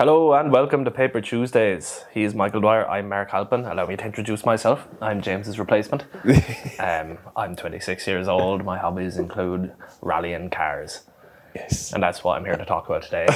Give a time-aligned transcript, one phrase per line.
[0.00, 2.06] Hello and welcome to Paper Tuesdays.
[2.10, 2.88] He's Michael Dwyer.
[2.88, 3.66] I'm Mark Halpin.
[3.66, 4.88] Allow me to introduce myself.
[5.02, 6.04] I'm James's replacement.
[6.80, 8.64] um, I'm 26 years old.
[8.64, 11.02] My hobbies include rallying cars,
[11.54, 11.92] Yes.
[11.92, 13.26] and that's what I'm here to talk about today.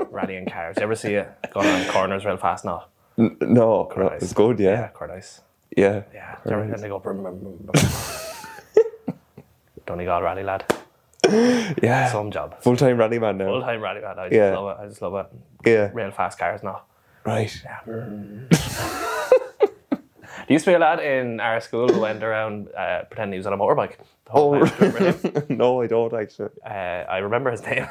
[0.10, 0.76] rallying cars.
[0.78, 2.64] You ever see it going around corners real fast?
[2.64, 2.84] No.
[3.18, 4.86] N- no, it's good, Yeah, yeah.
[4.88, 5.42] quite nice.
[5.76, 6.04] Yeah.
[6.14, 6.36] Yeah.
[6.44, 6.72] Do you ever- Right.
[6.72, 6.98] And they go.
[6.98, 7.92] Brum, brum, brum, brum.
[9.86, 10.64] Donegal rally lad.
[11.82, 12.10] Yeah.
[12.12, 12.60] Some job.
[12.62, 13.46] Full time rally man now.
[13.46, 14.18] Full time rally lad.
[14.18, 14.56] I just Yeah.
[14.58, 14.82] love it.
[14.82, 15.26] I just love it.
[15.68, 15.90] Yeah.
[15.92, 16.82] Real fast cars now.
[17.24, 17.52] Right.
[20.48, 23.38] There used to be a lad in our school who went around uh, pretending he
[23.38, 23.96] was on a motorbike.
[24.26, 24.76] the whole Oh, time.
[24.78, 25.44] Do you remember him?
[25.56, 26.48] no, I don't actually.
[26.66, 27.86] uh, I remember his name.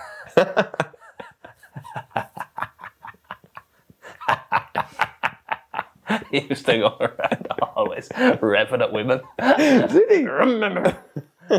[6.32, 9.22] he used to go around always revving at women.
[9.40, 10.24] Did he?
[10.26, 10.98] remember.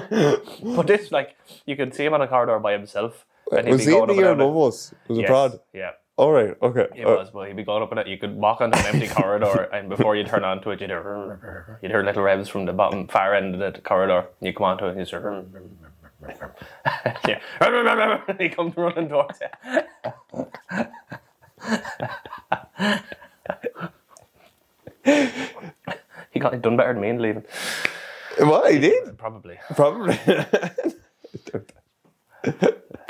[0.76, 3.26] but this, like, you could see him on a corridor by himself.
[3.50, 4.94] And he'd Was be he going in the year and above us?
[5.08, 5.60] Was it Yes, Prod?
[5.72, 5.90] Yeah.
[6.16, 6.54] All right.
[6.62, 6.86] Okay.
[6.94, 8.06] It Uh, was, but he'd be going up in it.
[8.06, 11.76] You could walk onto an empty corridor, and before you turn onto it, you'd hear,
[11.82, 14.26] you'd hear little revs from the bottom far end of the corridor.
[14.40, 15.44] You come onto it, and you hear,
[17.60, 20.46] yeah, he comes running towards you.
[26.32, 27.44] he got done better than me in leaving,
[28.42, 29.16] What he did?
[29.18, 29.58] probably.
[29.74, 30.18] Probably.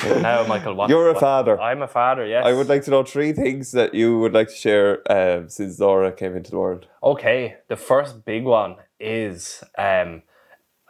[0.05, 0.91] Now, Michael, what?
[0.91, 1.61] You're a what- father.
[1.61, 2.27] I'm a father.
[2.27, 2.45] Yes.
[2.45, 5.77] I would like to know three things that you would like to share um, since
[5.77, 6.87] Zora came into the world.
[7.03, 10.23] Okay, the first big one is um,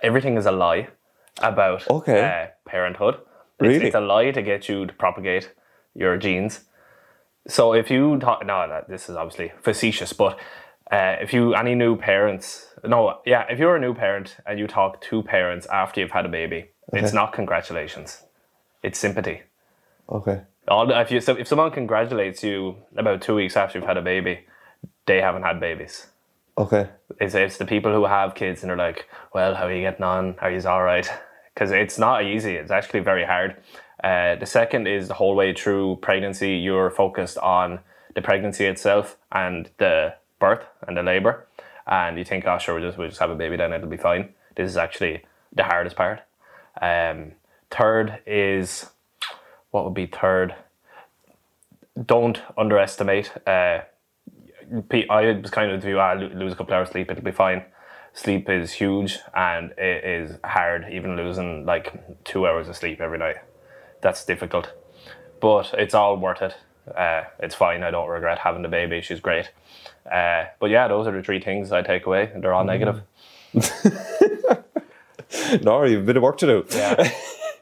[0.03, 0.89] everything is a lie
[1.41, 2.25] about Okay.
[2.25, 3.17] uh, parenthood.
[3.17, 3.25] It's,
[3.61, 3.87] Really?
[3.87, 5.53] it's a lie to get you to propagate
[5.95, 6.61] your genes.
[7.47, 10.39] So if you talk, no, this is obviously facetious, but
[10.93, 14.67] uh, if you any new parents, no, yeah, if you're a new parent and you
[14.67, 18.23] talk to parents after you've had a baby, it's not congratulations,
[18.83, 19.43] it's sympathy.
[20.11, 20.43] Okay.
[20.69, 24.03] All, if you so if someone congratulates you about two weeks after you've had a
[24.03, 24.41] baby,
[25.07, 26.07] they haven't had babies.
[26.59, 26.89] Okay.
[27.19, 30.05] It's, it's the people who have kids and they're like, well, how are you getting
[30.05, 30.37] on?
[30.41, 31.09] Are you all right?
[31.55, 32.57] Because it's not easy.
[32.57, 33.57] It's actually very hard.
[34.05, 37.81] Uh, the second is the whole way through pregnancy, you're focused on
[38.15, 41.47] the pregnancy itself and the birth and the labor.
[41.87, 43.97] And you think, oh, sure, we'll just, we'll just have a baby, then it'll be
[43.97, 44.35] fine.
[44.55, 46.21] This is actually the hardest part.
[46.81, 47.33] Um,
[47.71, 48.91] third is,
[49.71, 50.55] what would be third?
[52.07, 53.81] Don't underestimate uh,
[55.11, 57.65] I was kind of the view, ah, lose a couple hours sleep, it'll be fine.
[58.15, 63.19] Sleep is huge and it is hard, even losing like two hours of sleep every
[63.19, 63.37] night.
[64.01, 64.73] That's difficult.
[65.41, 66.57] But it's all worth it.
[66.95, 67.83] Uh, it's fine.
[67.83, 69.01] I don't regret having the baby.
[69.01, 69.51] She's great.
[70.11, 73.03] Uh, but yeah, those are the three things I take away, and they're all negative.
[75.63, 76.67] Nora, you've a bit of work to do.
[76.71, 77.11] Yeah.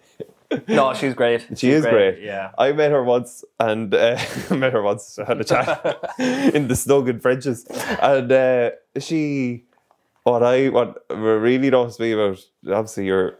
[0.69, 1.43] no, she's great.
[1.51, 2.23] She She's is great.
[2.23, 2.51] Yeah.
[2.59, 4.19] I met her once and uh,
[4.51, 7.65] met her once, had a chat in the snug in French's.
[8.01, 9.65] And uh, she,
[10.25, 13.39] what I, what really noticed me about, obviously you're,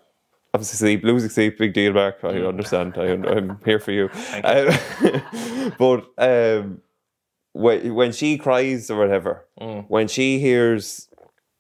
[0.55, 2.19] obviously sleep, losing sleep, big deal, Mark.
[2.25, 2.95] I understand.
[2.97, 4.11] I, I'm here for you.
[4.45, 6.83] Um, but um,
[7.53, 9.85] when, when she cries or whatever, Mm.
[9.89, 11.09] when she hears,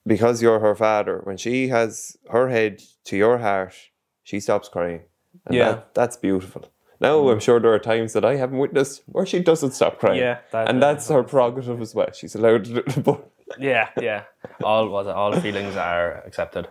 [0.07, 3.75] because you're her father, when she has her head to your heart,
[4.23, 5.03] she stops crying.
[5.47, 5.65] And Yeah.
[5.69, 5.75] Mm.
[5.75, 6.71] that, that's beautiful.
[7.03, 10.19] Now, I'm sure there are times that I haven't witnessed where she doesn't stop crying.
[10.21, 12.11] Yeah, that- and that's her prerogative as well.
[12.13, 13.19] She's allowed to
[13.59, 14.25] Yeah, yeah.
[14.63, 16.69] All was all feelings are accepted.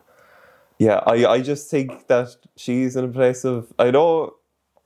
[0.79, 4.35] Yeah, I, I just think that she's in a place of, I know,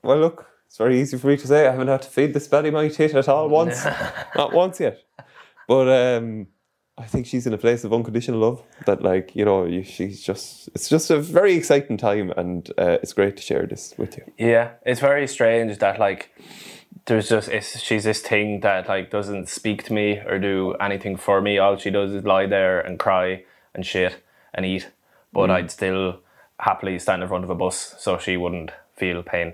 [0.01, 2.47] well, look, it's very easy for me to say I haven't had to feed this
[2.47, 3.85] belly my tit at all once.
[4.35, 5.03] Not once yet.
[5.67, 6.47] But um,
[6.97, 10.23] I think she's in a place of unconditional love that, like, you know, you, she's
[10.23, 14.17] just, it's just a very exciting time and uh, it's great to share this with
[14.17, 14.23] you.
[14.37, 16.31] Yeah, it's very strange that like
[17.05, 21.17] there's just it's, she's this thing that like doesn't speak to me or do anything
[21.17, 21.59] for me.
[21.59, 23.43] All she does is lie there and cry
[23.75, 24.23] and shit
[24.55, 24.89] and eat.
[25.33, 26.19] But I'd still
[26.59, 29.53] happily stand in front of a bus so she wouldn't feel pain,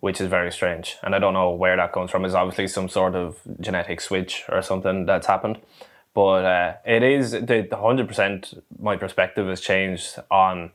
[0.00, 0.96] which is very strange.
[1.02, 2.24] And I don't know where that comes from.
[2.24, 5.58] It's obviously some sort of genetic switch or something that's happened.
[6.14, 8.54] But uh, it is the hundred percent.
[8.78, 10.70] My perspective has changed on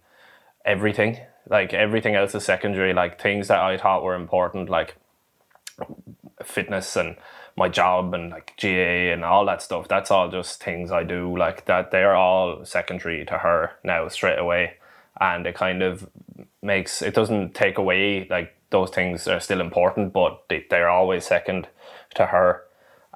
[0.65, 1.19] everything.
[1.49, 2.93] Like everything else is secondary.
[2.93, 4.95] Like things that I thought were important, like
[6.43, 7.15] fitness and
[7.59, 9.87] my job and like GA and all that stuff.
[9.87, 11.37] That's all just things I do.
[11.37, 14.77] Like that, they're all secondary to her now straight away,
[15.19, 16.09] and it kind of
[16.63, 21.25] makes it doesn't take away like those things are still important, but they, they're always
[21.25, 21.67] second
[22.15, 22.63] to her,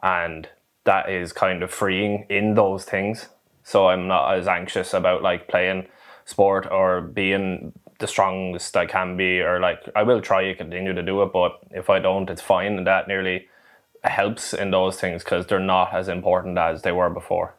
[0.03, 0.49] and
[0.83, 3.29] that is kind of freeing in those things.
[3.63, 5.87] So I'm not as anxious about like playing
[6.25, 10.93] sport or being the strongest I can be, or like I will try to continue
[10.93, 12.77] to do it, but if I don't, it's fine.
[12.77, 13.47] And that nearly
[14.11, 17.53] helps in those things because they're not as important as they were before,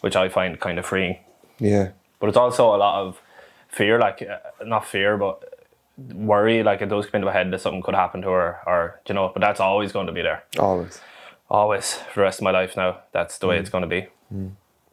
[0.00, 1.18] which I find kind of freeing.
[1.58, 1.90] Yeah.
[2.20, 3.20] But it's also a lot of
[3.68, 5.66] fear, like uh, not fear, but
[5.96, 6.62] worry.
[6.62, 9.14] Like it does come into my head that something could happen to her, or you
[9.14, 9.30] know.
[9.32, 11.00] But that's always going to be there, Always.
[11.48, 12.76] always for the rest of my life.
[12.76, 14.08] Now that's the way it's going to be.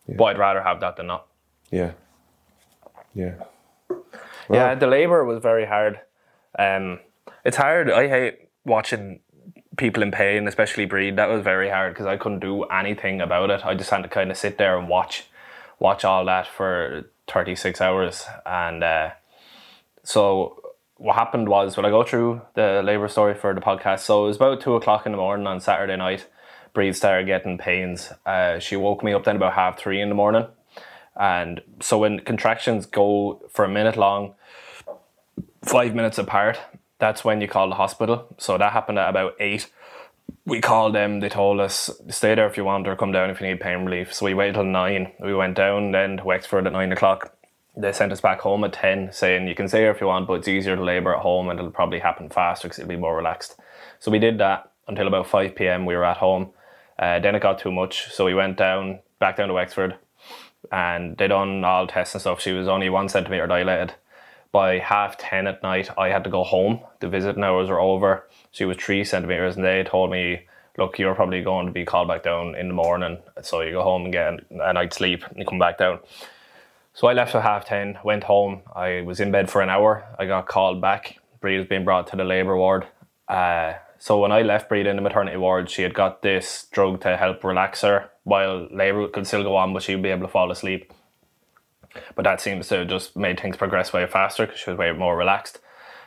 [0.07, 1.25] But I'd rather have that than not.
[1.72, 1.92] Yeah.
[3.13, 3.34] Yeah.
[4.50, 6.00] Yeah, the labour was very hard.
[6.60, 7.00] Um,
[7.44, 7.90] it's hard.
[7.90, 9.19] I hate watching
[9.77, 11.16] people in pain, especially breed.
[11.18, 13.66] That was very hard because I couldn't do anything about it.
[13.66, 15.25] I just had to kind of sit there and watch,
[15.80, 18.25] watch all that for thirty six hours.
[18.45, 19.10] And uh,
[20.04, 20.62] so
[20.98, 24.27] what happened was, when I go through the labour story for the podcast, so it
[24.27, 26.28] was about two o'clock in the morning on Saturday night.
[26.74, 28.12] Breed started getting pains.
[28.25, 30.45] Uh, she woke me up then about half three in the morning.
[31.16, 34.36] And so when contractions go for a minute long,
[35.63, 36.60] five minutes apart,
[37.00, 38.33] that's when you call the hospital.
[38.38, 39.69] So that happened at about eight.
[40.45, 43.42] We called them, they told us, stay there if you want or come down if
[43.42, 44.13] you need pain relief.
[44.13, 45.12] So we waited till nine.
[45.19, 47.36] We went down then to Wexford at nine o'clock.
[47.77, 50.27] They sent us back home at 10, saying you can stay here if you want,
[50.27, 52.95] but it's easier to labour at home and it'll probably happen faster because it'll be
[52.95, 53.57] more relaxed.
[54.00, 55.86] So we did that until about 5 pm.
[55.86, 56.51] We were at home.
[56.97, 59.97] Uh, then it got too much, so we went down, back down to Wexford,
[60.71, 62.39] and they done all tests and stuff.
[62.39, 63.95] She was only one centimetre dilated.
[64.56, 66.80] By half 10 at night, I had to go home.
[67.02, 68.25] The visiting hours were over.
[68.52, 70.48] She was three centimetres, and they told me,
[70.78, 73.18] look, you're probably going to be called back down in the morning.
[73.42, 76.00] So you go home again and get a sleep and come back down.
[76.94, 78.62] So I left at half 10, went home.
[78.74, 80.06] I was in bed for an hour.
[80.18, 81.18] I got called back.
[81.42, 82.88] Breed was being brought to the labour ward.
[83.28, 87.02] Uh, so when I left Breed in the maternity ward, she had got this drug
[87.02, 90.25] to help relax her while labour could still go on, but she would be able
[90.25, 90.94] to fall asleep.
[92.15, 94.92] But that seems to have just made things progress way faster because she was way
[94.92, 95.59] more relaxed.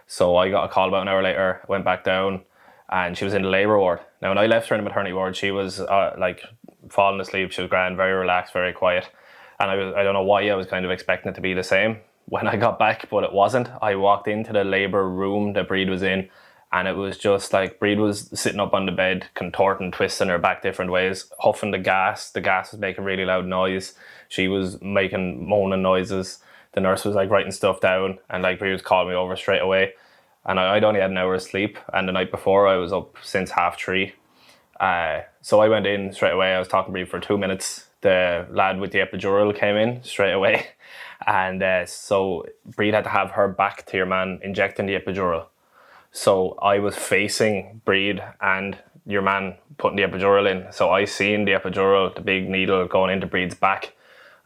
[0.07, 2.43] So I got a call about an hour later, went back down,
[2.89, 4.01] and she was in the labour ward.
[4.23, 6.43] Now, when I left her in the maternity ward, she was uh, like
[6.89, 7.53] falling asleep.
[7.53, 9.09] She was grand, very relaxed, very quiet.
[9.61, 11.53] And I, was, I don't know why I was kind of expecting it to be
[11.53, 13.69] the same when I got back, but it wasn't.
[13.83, 16.31] I walked into the labour room that Breed was in,
[16.73, 20.39] and it was just like Breed was sitting up on the bed, contorting, twisting her
[20.39, 22.31] back different ways, huffing the gas.
[22.31, 23.95] The gas was making really loud noise.
[24.29, 26.39] She was making moaning noises.
[26.73, 29.63] The nurse was like writing stuff down, and like Breed was calling me over straight
[29.63, 29.95] away.
[30.45, 32.93] And I, I'd only had an hour of sleep, and the night before I was
[32.93, 34.15] up since half three.
[34.79, 36.55] Uh, so I went in straight away.
[36.55, 37.87] I was talking to for two minutes.
[38.01, 40.69] The lad with the epidural came in straight away,
[41.27, 45.47] and uh, so Breed had to have her back to your man injecting the epidural.
[46.13, 50.73] So I was facing Breed and your man putting the epidural in.
[50.73, 53.95] So I seen the epidural, the big needle going into Breed's back.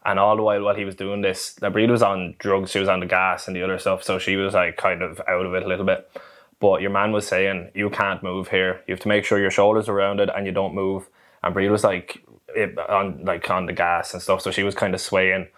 [0.04, 2.88] And all the while while he was doing this, Breed was on drugs, she was
[2.88, 4.02] on the gas and the other stuff.
[4.02, 6.10] So she was like kind of out of it a little bit.
[6.58, 8.82] But your man was saying, You can't move here.
[8.86, 11.08] You have to make sure your shoulders are rounded and you don't move.
[11.42, 14.42] And Breed was like it, on like on the gas and stuff.
[14.42, 15.48] So she was kind of swaying.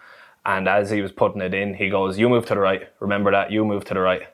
[0.45, 2.89] And as he was putting it in, he goes, You move to the right.
[2.99, 4.27] Remember that, you move to the right.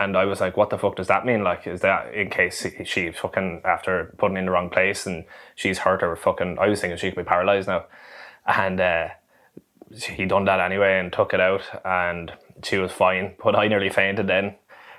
[0.00, 1.44] And I was like, what the fuck does that mean?
[1.44, 5.78] Like, is that in case she fucking, after putting in the wrong place and she's
[5.78, 7.84] hurt or fucking, I was thinking she could be paralyzed now.
[8.46, 9.08] And uh,
[9.92, 12.32] he done that anyway and took it out and
[12.62, 13.34] she was fine.
[13.42, 14.54] But I nearly fainted then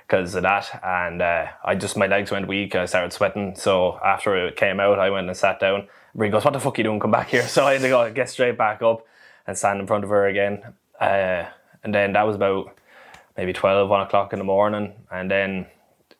[0.06, 0.80] because of that.
[0.84, 2.74] And uh, I just, my legs went weak.
[2.74, 3.54] I started sweating.
[3.56, 5.88] So after it came out, I went and sat down.
[6.14, 7.00] Bree goes, what the fuck are you doing?
[7.00, 7.42] Come back here.
[7.48, 9.06] So I had to go get straight back up
[9.46, 10.62] and stand in front of her again.
[11.00, 11.46] Uh,
[11.82, 12.76] and then that was about
[13.36, 14.92] maybe 12, 1 o'clock in the morning.
[15.10, 15.66] And then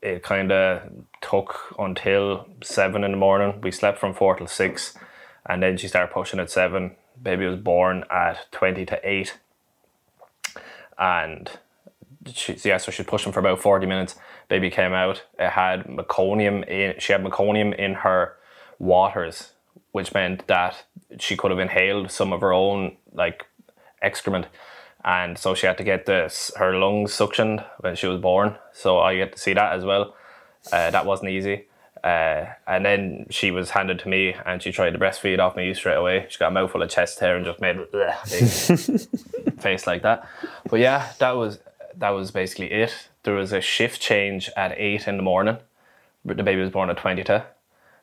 [0.01, 3.61] it kind of took until 7 in the morning.
[3.61, 4.95] We slept from 4 till 6.
[5.47, 6.97] And then she started pushing at 7.
[7.23, 9.39] Baby was born at 20 to 8.
[10.99, 11.51] And
[12.33, 14.17] she, yeah, so she was pushing for about 40 minutes.
[14.49, 15.25] Baby came out.
[15.39, 18.37] It had meconium in, she had meconium in her
[18.79, 19.53] waters,
[19.93, 20.85] which meant that
[21.19, 23.47] she could have inhaled some of her own like
[24.01, 24.47] excrement
[25.05, 28.57] and so she had to get this her lungs suctioned when she was born.
[28.73, 30.15] So I get to see that as well.
[30.73, 31.67] Uh, that wasn't easy.
[32.03, 35.73] Uh, and then she was handed to me, and she tried to breastfeed off me
[35.73, 36.27] straight away.
[36.29, 38.13] She got a mouthful of chest hair and just made a
[39.61, 40.29] face like that.
[40.69, 41.61] But yeah, that was
[41.97, 43.09] that was basically it.
[43.23, 45.59] There was a shift change at eight in the morning.
[46.25, 47.47] The baby was born at twenty to.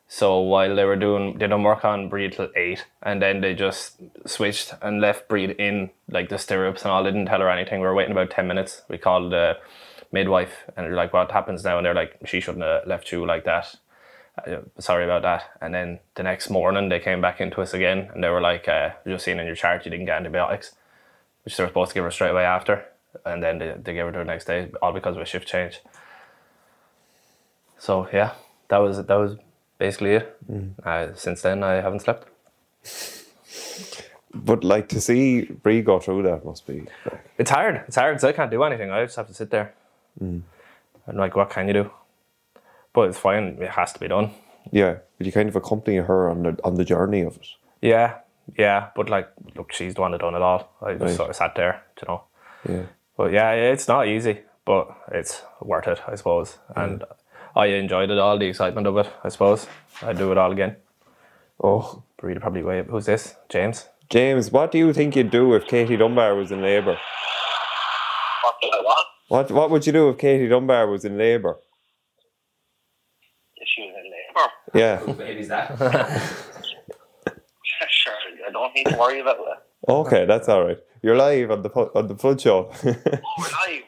[0.08, 3.54] So while they were doing, they done work on Breed till eight, and then they
[3.54, 7.04] just switched and left Breed in like the stirrups and all.
[7.04, 7.80] They didn't tell her anything.
[7.80, 8.82] We were waiting about ten minutes.
[8.88, 9.58] We called the
[10.10, 13.26] midwife, and they're like, "What happens now?" And they're like, "She shouldn't have left you
[13.26, 13.76] like that.
[14.38, 18.10] Uh, sorry about that." And then the next morning, they came back into us again,
[18.14, 20.72] and they were like, uh, "Just seeing in your chart, you didn't get antibiotics,
[21.44, 22.84] which they were supposed to give her straight away after."
[23.24, 25.26] And then they, they gave her to her the next day, all because of a
[25.26, 25.80] shift change.
[27.78, 28.32] So yeah,
[28.68, 29.36] that was that was
[29.78, 30.38] basically it.
[30.84, 32.28] Uh, since then, I haven't slept.
[34.32, 36.84] But like to see Brie go through that must be.
[37.36, 37.82] It's hard.
[37.88, 38.90] It's hard because I can't do anything.
[38.92, 39.74] I just have to sit there.
[41.06, 41.90] And like, what can you do?
[42.92, 43.58] But it's fine.
[43.60, 44.30] It has to be done.
[44.72, 47.46] yeah, but you kind of accompany her on the on the journey of it.
[47.80, 48.18] Yeah,
[48.58, 48.88] yeah.
[48.96, 50.72] But like, look, she's the one that done it all.
[50.82, 51.14] I just Right.
[51.16, 52.24] sort of sat there, you know.
[52.68, 52.82] Yeah.
[53.16, 56.58] But yeah, it's not easy, but it's worth it, I suppose.
[56.74, 57.04] And
[57.54, 59.66] I enjoyed it all, the excitement of it, I suppose.
[60.02, 60.76] I'd do it all again.
[61.62, 62.86] Oh, Rita probably wait.
[62.86, 63.36] Who's this?
[63.48, 63.88] James?
[64.08, 66.98] James, what do you think you'd do if Katie Dunbar was in labour?
[68.42, 68.68] What do
[69.28, 71.58] What What would you do if Katie Dunbar was in labour?
[73.56, 74.10] If she was in
[74.74, 75.02] labour.
[75.06, 75.12] Yeah.
[75.26, 75.78] baby's that?
[77.88, 78.12] sure,
[78.46, 79.66] I don't need to worry about that.
[79.92, 80.78] Okay, that's all right.
[81.02, 82.70] You're live on the fu- on the Flood Show.
[82.70, 83.82] Oh, we're live,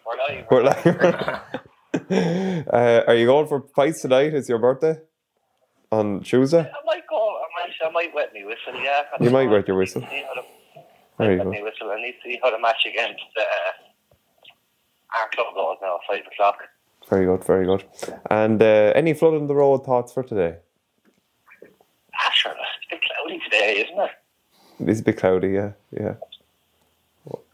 [0.50, 0.84] we're live.
[0.90, 2.68] We're live.
[2.72, 4.32] uh, are you going for pints tonight?
[4.32, 4.98] It's your birthday
[5.90, 6.60] on Tuesday.
[6.60, 9.02] I might go, I might, I might wet me whistle, yeah.
[9.20, 10.00] You might wet your whistle.
[10.00, 10.44] See how the,
[11.18, 11.50] There you go.
[11.50, 11.90] whistle.
[11.90, 13.42] I need to see how the match against uh,
[15.20, 16.56] our club goes now, 5 o'clock.
[17.10, 17.84] Very good, very good.
[18.30, 20.56] And uh, any flood on the road thoughts for today?
[22.34, 24.10] Sure, it's a bit cloudy today, isn't it?
[24.80, 26.14] It is a bit cloudy, yeah, yeah.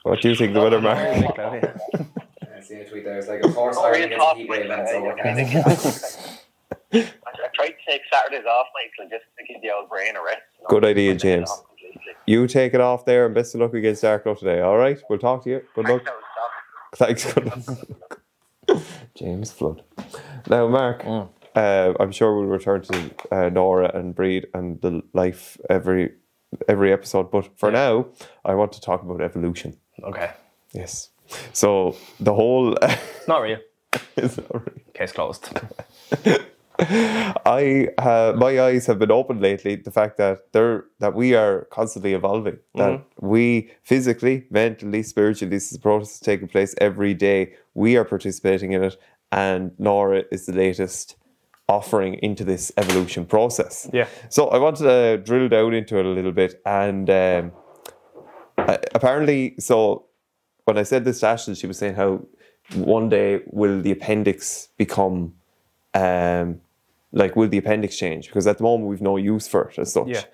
[0.02, 0.98] What do you think the weather, Mark?
[0.98, 3.18] I see a tweet there.
[3.18, 7.68] It's like a force fire are you against heat wave and so I, I tried
[7.68, 10.42] to take Saturdays off, Michael, just to give the old brain a rest.
[10.56, 10.68] you know.
[10.68, 11.62] Good idea, Put the head James.
[12.26, 14.98] You take it off there and best of luck against Arklow today, all right?
[15.10, 15.62] We'll talk to you.
[15.75, 16.08] Good luck.
[16.96, 18.82] Thanks, Thanks, good luck.
[19.14, 19.82] James Flood.
[20.48, 21.28] Now, Mark, mm.
[21.59, 26.12] Uh, I'm sure we'll return to uh, Nora and Breed and the life every
[26.69, 28.07] every episode, but for now,
[28.45, 29.77] I want to talk about evolution.
[30.03, 30.31] okay.
[30.73, 31.11] Yes.
[31.53, 32.77] So the whole.
[32.83, 33.59] it's Not real.
[34.29, 34.83] Sorry.
[34.95, 35.49] Case closed.
[36.81, 39.75] I uh, my eyes have been opened lately.
[39.77, 42.59] The fact that they're that we are constantly evolving.
[42.77, 47.55] That we physically, mentally, spiritually, this process is a process taking place every day.
[47.75, 48.97] We are participating in it,
[49.33, 51.17] and Nora is the latest
[51.68, 53.88] offering into this evolution process.
[53.92, 54.08] Yeah.
[54.28, 57.52] So I wanted to drill down into it a little bit, and um,
[58.56, 60.06] uh, apparently, so
[60.64, 62.25] when I said this to Ashley, she was saying how
[62.75, 65.34] one day will the appendix become
[65.94, 66.60] um,
[67.12, 68.26] like will the appendix change?
[68.26, 70.08] Because at the moment we've no use for it as such.
[70.08, 70.25] Yeah.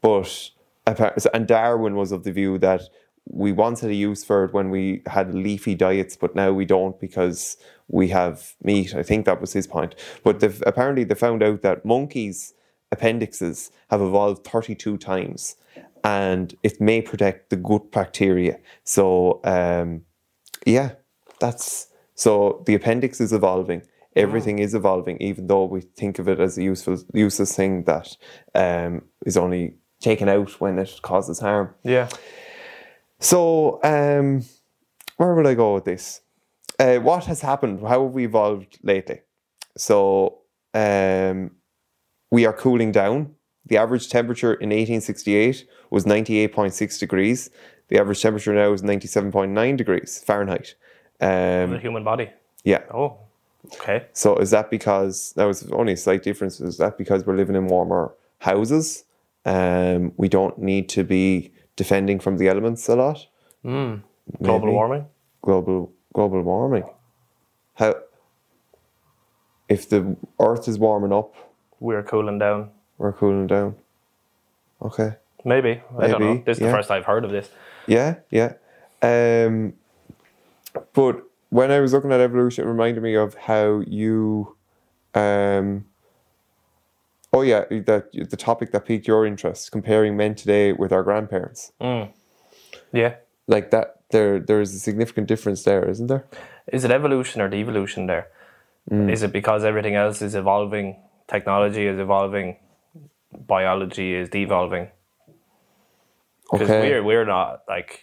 [0.00, 0.50] But
[0.86, 2.82] and Darwin was of the view that
[3.26, 6.98] we had a use for it when we had leafy diets, but now we don't
[7.00, 7.56] because
[7.88, 8.94] we have meat.
[8.94, 9.94] I think that was his point.
[10.22, 12.54] But apparently they found out that monkeys'
[12.92, 15.56] appendixes have evolved 32 times
[16.02, 18.58] and it may protect the gut bacteria.
[18.84, 20.02] So, um,
[20.66, 20.92] yeah,
[21.40, 23.82] that's so the appendix is evolving.
[24.16, 28.16] Everything is evolving, even though we think of it as a useful, useless thing that
[28.54, 31.74] um, is only taken out when it causes harm.
[31.82, 32.08] Yeah.
[33.34, 34.44] So, um,
[35.16, 36.20] where would I go with this?
[36.78, 37.80] Uh, what has happened?
[37.80, 39.22] How have we evolved lately?
[39.78, 40.40] So,
[40.74, 41.52] um,
[42.30, 43.34] we are cooling down.
[43.64, 47.48] The average temperature in 1868 was 98.6 degrees.
[47.88, 50.74] The average temperature now is 97.9 degrees Fahrenheit.
[51.18, 52.28] The Um, human body.
[52.62, 52.82] yeah.
[52.92, 53.16] Oh.
[53.76, 54.04] Okay.
[54.12, 56.60] So is that because that was only a slight difference?
[56.60, 59.04] Is that because we're living in warmer houses?
[59.46, 63.26] Um, we don't need to be defending from the elements a lot.
[63.62, 65.06] Global warming.
[65.42, 66.84] Global global warming.
[67.74, 67.94] How
[69.68, 71.34] if the Earth is warming up,
[71.80, 72.70] We're cooling down.
[72.98, 73.76] we're cooling down.
[74.82, 75.14] Okay.
[75.44, 75.82] Maybe.
[75.98, 76.42] I don't know.
[76.44, 76.68] This is yeah.
[76.68, 77.50] the first I've heard of this.
[77.86, 78.54] Yeah, yeah.
[79.02, 79.74] Um,
[80.94, 84.56] but when I was looking at evolution, it reminded me of how you,
[85.14, 85.84] um,
[87.34, 91.72] oh yeah, that the topic that piqued your interest, comparing men today with our grandparents,
[92.92, 93.14] Yeah.
[93.46, 93.90] like that.
[94.10, 96.24] There, there is a significant difference there, isn't there?
[96.72, 98.28] Is it evolution or devolution there?
[98.90, 99.10] Mm.
[99.10, 100.96] Is it because everything else is evolving?
[101.26, 102.56] Technology is evolving.
[103.32, 104.88] Biology is devolving.
[106.52, 106.80] Because Okay.
[106.82, 108.02] we're we're not like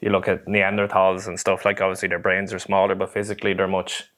[0.00, 1.64] you look at Neanderthals and stuff.
[1.64, 4.10] Like obviously their brains are smaller, but physically they're much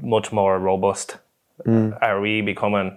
[0.00, 1.18] much more robust.
[1.66, 1.96] Mm.
[2.02, 2.96] Are we becoming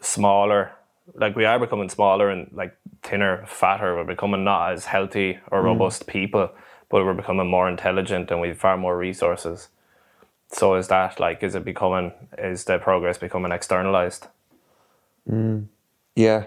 [0.00, 0.72] smaller?
[1.14, 3.96] Like we are becoming smaller and like thinner, fatter.
[3.96, 5.40] We're becoming not as healthy Mm.
[5.50, 6.50] or robust people,
[6.88, 9.68] but we're becoming more intelligent and we've far more resources.
[10.52, 14.26] So is that like is it becoming is the progress becoming externalized?
[16.16, 16.46] Yeah.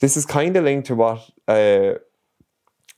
[0.00, 1.94] This is kind of linked to what uh,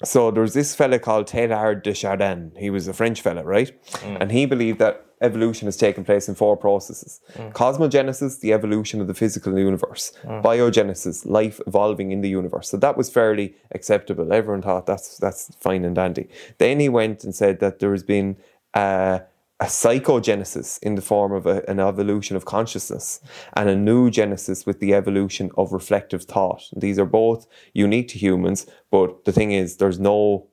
[0.04, 2.52] so there was this fella called Teilhard de Chardin.
[2.56, 3.70] He was a French fella, right?
[3.84, 4.20] Mm.
[4.20, 7.52] And he believed that evolution has taken place in four processes mm.
[7.52, 10.42] cosmogenesis, the evolution of the physical universe, mm.
[10.42, 12.70] biogenesis, life evolving in the universe.
[12.70, 14.32] So that was fairly acceptable.
[14.32, 16.28] Everyone thought that's, that's fine and dandy.
[16.58, 18.36] Then he went and said that there has been
[18.72, 19.20] uh,
[19.60, 23.20] a psychogenesis in the form of a, an evolution of consciousness
[23.54, 26.62] and a noogenesis with the evolution of reflective thought.
[26.74, 30.46] These are both unique to humans, but the thing is, there's no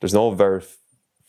[0.00, 0.76] there's no verif-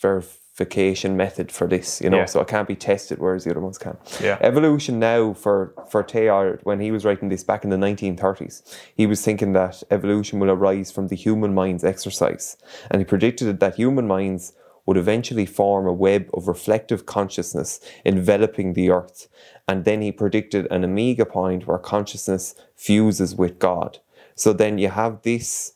[0.02, 2.26] verification method for this, you know, Yeah.
[2.26, 3.98] so it can't be tested, whereas the other ones can.
[4.22, 4.38] Yeah.
[4.42, 8.64] Evolution now for for Teilhard, when he was writing this back in the 1930s,
[8.96, 12.58] he was thinking that evolution will arise from the human mind's exercise,
[12.90, 14.54] and he predicted that human minds
[14.88, 19.28] would eventually form a web of reflective consciousness enveloping the earth.
[19.68, 24.00] And then he predicted an omega point where consciousness fuses with God.
[24.34, 25.74] So then you have this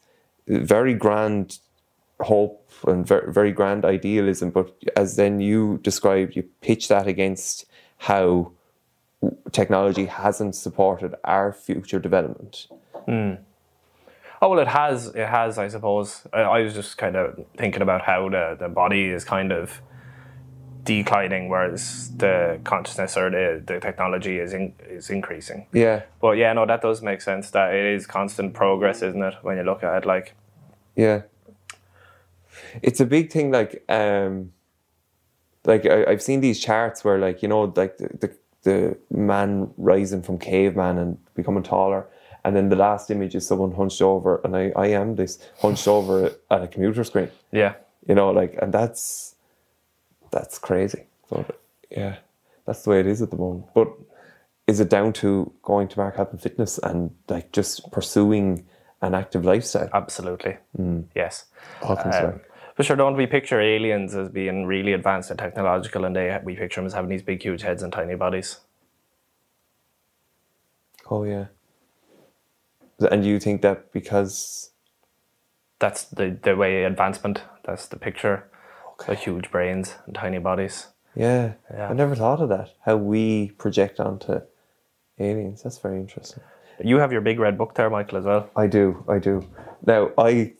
[0.48, 1.60] very grand
[2.22, 7.65] hope and very, very grand idealism, but as then you described, you pitch that against
[7.98, 8.53] how
[9.51, 12.68] technology hasn't supported our future development.
[13.06, 13.34] Hmm.
[14.41, 15.07] Oh well, it has.
[15.07, 16.25] It has, I suppose.
[16.33, 19.81] I, I was just kind of thinking about how the, the body is kind of
[20.83, 25.67] declining, whereas the consciousness or the, the technology is in, is increasing.
[25.74, 27.51] Yeah, But yeah, no, that does make sense.
[27.51, 29.36] That it is constant progress, isn't it?
[29.43, 30.33] When you look at it, like
[30.95, 31.21] yeah.
[32.81, 33.51] It's a big thing.
[33.51, 34.53] Like, um,
[35.65, 39.71] like I, I've seen these charts where, like, you know, like the, the the man
[39.77, 42.07] rising from caveman and becoming taller,
[42.43, 45.88] and then the last image is someone hunched over, and I I am this hunched
[45.88, 47.29] over at a computer screen.
[47.51, 47.74] yeah,
[48.07, 49.36] you know like and that's
[50.31, 52.17] that's crazy but yeah
[52.65, 53.88] that's the way it is at the moment but
[54.67, 58.65] is it down to going to mark and fitness and like just pursuing
[59.01, 60.57] an active lifestyle absolutely.
[61.15, 61.45] Yes.
[61.81, 62.41] all comes Um,
[62.77, 66.55] but sure, don't we picture aliens as being really advanced and technological, and they we
[66.55, 68.60] picture them as having these big, huge heads and tiny bodies?
[71.10, 71.48] oh yeah
[73.01, 74.71] and you think that because
[75.79, 77.41] That's the the way advancement.
[77.63, 78.43] That's the picture.
[79.07, 80.87] The huge brains and tiny bodies.
[81.15, 81.89] yeah, Yeah.
[81.89, 84.41] i never thought of that how we project onto
[85.19, 86.43] aliens that's very interesting
[86.83, 88.43] You have your big red book there, Michael, as well.
[88.55, 89.41] I do, I do.
[89.85, 90.53] Now I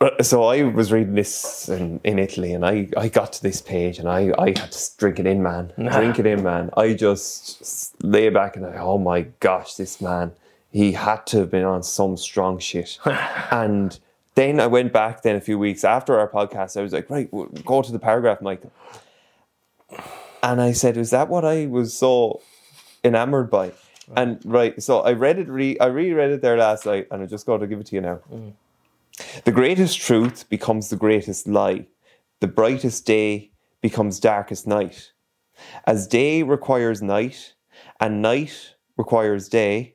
[0.00, 3.60] uh, so I was reading this in, in Italy and I, I got to this
[3.60, 5.72] page and I, I had to drink it in, man.
[5.76, 6.70] drink it in, man.
[6.76, 10.32] I just lay back and I, oh my gosh, this man,
[10.70, 12.98] he had to have been on some strong shit.
[13.50, 13.98] and
[14.34, 16.76] then I went back then a few weeks after our podcast.
[16.78, 18.72] I was like, right, w- go to the paragraph, Michael.
[20.42, 22.40] And I said, is that what I was so
[23.02, 23.72] enamored by?
[24.16, 27.26] And right, so I read it, re- I reread it there last night, and I
[27.26, 28.20] just got to give it to you now.
[28.32, 28.52] Mm.
[29.44, 31.86] The greatest truth becomes the greatest lie.
[32.40, 33.50] The brightest day
[33.80, 35.12] becomes darkest night.
[35.86, 37.54] As day requires night,
[38.00, 39.94] and night requires day,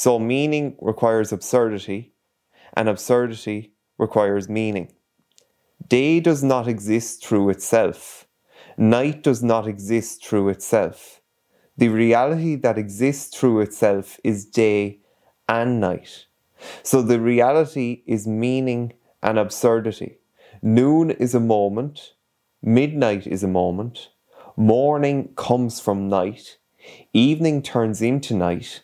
[0.00, 2.14] so meaning requires absurdity,
[2.72, 4.90] and absurdity requires meaning.
[5.86, 8.26] Day does not exist through itself.
[8.78, 11.20] Night does not exist through itself.
[11.76, 15.00] The reality that exists through itself is day
[15.46, 16.24] and night.
[16.82, 20.16] So the reality is meaning and absurdity.
[20.62, 22.14] Noon is a moment,
[22.62, 24.08] midnight is a moment,
[24.56, 26.56] morning comes from night,
[27.12, 28.80] evening turns into night,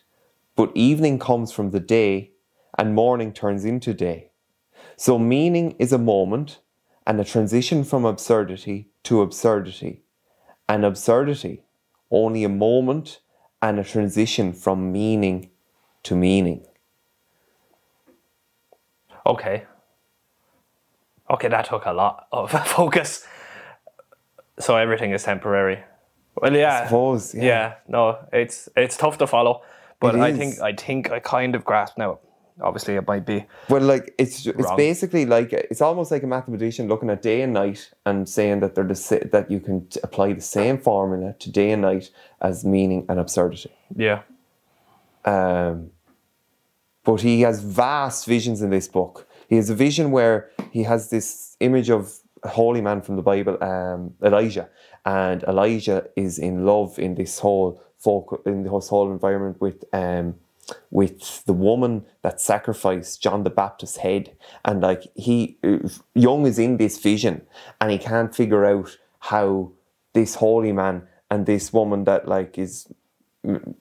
[0.57, 2.31] but evening comes from the day,
[2.77, 4.31] and morning turns into day.
[4.97, 6.59] So meaning is a moment
[7.05, 10.01] and a transition from absurdity to absurdity,
[10.67, 11.63] and absurdity
[12.11, 13.19] only a moment
[13.61, 15.49] and a transition from meaning
[16.03, 16.65] to meaning.
[19.25, 19.65] Okay.
[21.29, 23.27] Okay, that took a lot of focus.
[24.59, 25.83] So everything is temporary.
[26.35, 26.81] Well, yeah.
[26.81, 27.75] I suppose, yeah.
[27.87, 29.63] no, it's it's tough to follow,
[29.99, 32.19] but I think I think I kind of grasp now.
[32.59, 33.45] Obviously, it might be.
[33.69, 34.77] Well, like it's it's Wrong.
[34.77, 38.73] basically like it's almost like a mathematician looking at day and night and saying that
[38.73, 42.09] they're the that you can t- apply the same formula to day and night
[42.41, 43.71] as meaning and absurdity.
[43.95, 44.21] Yeah.
[45.23, 45.91] Um,
[47.03, 49.27] but he has vast visions in this book.
[49.49, 53.21] He has a vision where he has this image of a holy man from the
[53.21, 54.69] Bible, um, Elijah,
[55.05, 60.35] and Elijah is in love in this whole folk in this whole environment with um,
[60.91, 66.59] with the woman that sacrificed John the Baptist's head, and like he uh, Jung is
[66.59, 67.41] in this vision,
[67.79, 69.71] and he can't figure out how
[70.13, 72.87] this holy man and this woman that like is
[73.45, 73.75] mm,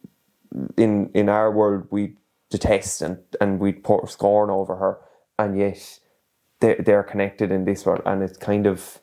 [0.55, 2.15] mm, in in our world we
[2.51, 4.99] detest and and we pour scorn over her
[5.39, 5.99] and yet
[6.61, 9.01] they're, they're connected in this world, and it's kind of.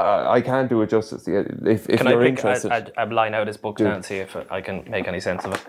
[0.00, 1.26] I can't do it justice.
[1.28, 3.94] If, if Can I you're pick interested, a, a, a line out this book now
[3.94, 5.64] and see if I can make any sense of it?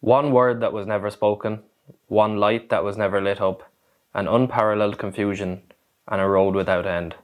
[0.00, 1.62] One word that was never spoken,
[2.08, 3.70] one light that was never lit up,
[4.14, 5.62] an unparalleled confusion,
[6.08, 7.14] and a road without end.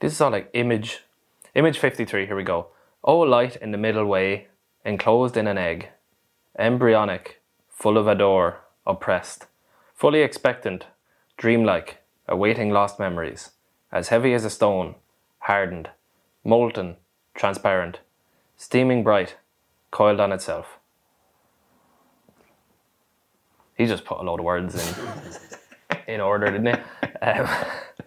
[0.00, 1.00] This is all like image.
[1.54, 2.68] Image 53, here we go.
[3.04, 4.48] Oh, light in the middle way,
[4.84, 5.88] enclosed in an egg,
[6.58, 9.46] embryonic, full of adore, oppressed,
[9.94, 10.86] fully expectant,
[11.36, 13.52] dreamlike, awaiting lost memories,
[13.92, 14.94] as heavy as a stone,
[15.40, 15.90] hardened,
[16.44, 16.96] molten,
[17.34, 18.00] transparent,
[18.56, 19.36] steaming bright,
[19.90, 20.78] coiled on itself.
[23.76, 25.06] He just put a load of words in
[26.14, 27.08] in order, didn't he?
[27.22, 27.48] Um,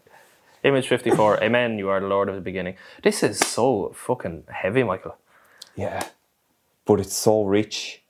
[0.63, 2.76] image 54, Amen, you are the Lord of the beginning.
[3.04, 5.18] This is so fucking heavy, Michael.
[5.76, 6.08] yeah,
[6.86, 8.02] but it's so rich.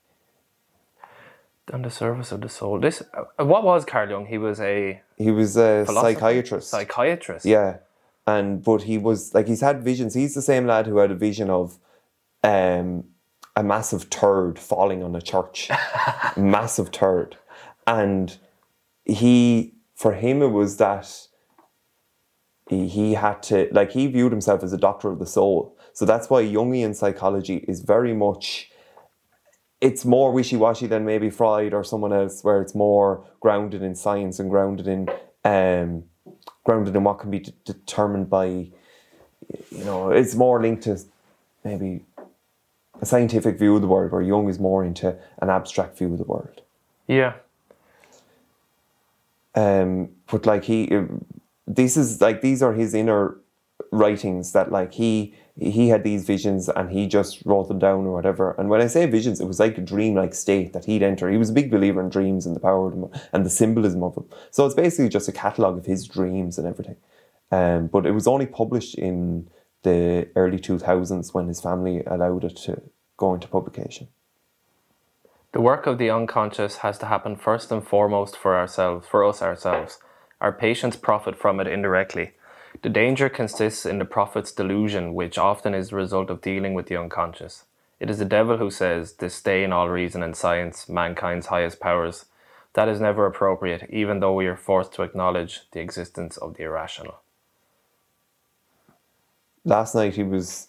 [1.72, 2.80] On the service of the soul.
[2.80, 4.26] This, uh, what was Carl Jung?
[4.26, 6.14] He was a He was a philosopher?
[6.14, 6.68] psychiatrist.
[6.70, 7.46] Psychiatrist.
[7.46, 7.78] Yeah,
[8.26, 10.14] and but he was like he's had visions.
[10.14, 11.78] He's the same lad who had a vision of
[12.42, 13.04] um,
[13.56, 15.70] a massive turd falling on a church,
[16.36, 17.36] massive turd,
[17.86, 18.36] and
[19.04, 21.26] he for him it was that
[22.68, 25.76] he, he had to like he viewed himself as a doctor of the soul.
[25.92, 28.70] So that's why Jungian psychology is very much
[29.80, 34.38] it's more wishy-washy than maybe Freud or someone else, where it's more grounded in science
[34.38, 35.08] and grounded in
[35.44, 36.04] um,
[36.64, 40.98] grounded in what can be d- determined by, you know, it's more linked to
[41.64, 42.04] maybe
[43.00, 46.18] a scientific view of the world, where Jung is more into an abstract view of
[46.18, 46.60] the world.
[47.06, 47.32] Yeah.
[49.54, 50.90] Um, but like he,
[51.66, 53.36] this is like these are his inner
[53.92, 58.12] writings that like he he had these visions and he just wrote them down or
[58.12, 58.54] whatever.
[58.58, 61.28] And when I say visions, it was like a dream-like state that he'd enter.
[61.28, 64.02] He was a big believer in dreams and the power of them and the symbolism
[64.02, 64.26] of them.
[64.50, 66.96] So it's basically just a catalogue of his dreams and everything.
[67.52, 69.50] Um, but it was only published in
[69.82, 72.80] the early 2000s when his family allowed it to
[73.16, 74.08] go into publication.
[75.52, 79.42] The work of the unconscious has to happen first and foremost for ourselves, for us
[79.42, 79.98] ourselves.
[80.40, 82.32] Our patients profit from it indirectly.
[82.82, 86.86] The danger consists in the prophet's delusion, which often is the result of dealing with
[86.86, 87.64] the unconscious.
[87.98, 92.26] It is the devil who says, disdain all reason and science, mankind's highest powers.
[92.74, 96.62] That is never appropriate, even though we are forced to acknowledge the existence of the
[96.64, 97.20] irrational.
[99.64, 100.68] last night he was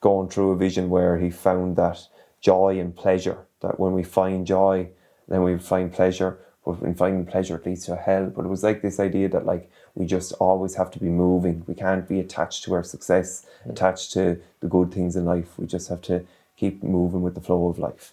[0.00, 1.98] going through a vision where he found that
[2.40, 4.88] joy and pleasure that when we find joy
[5.28, 8.26] then we find pleasure but in finding pleasure it leads to hell.
[8.26, 11.64] But it was like this idea that like we just always have to be moving.
[11.66, 15.58] We can't be attached to our success attached to the good things in life.
[15.58, 16.24] We just have to
[16.56, 18.12] keep moving with the flow of life.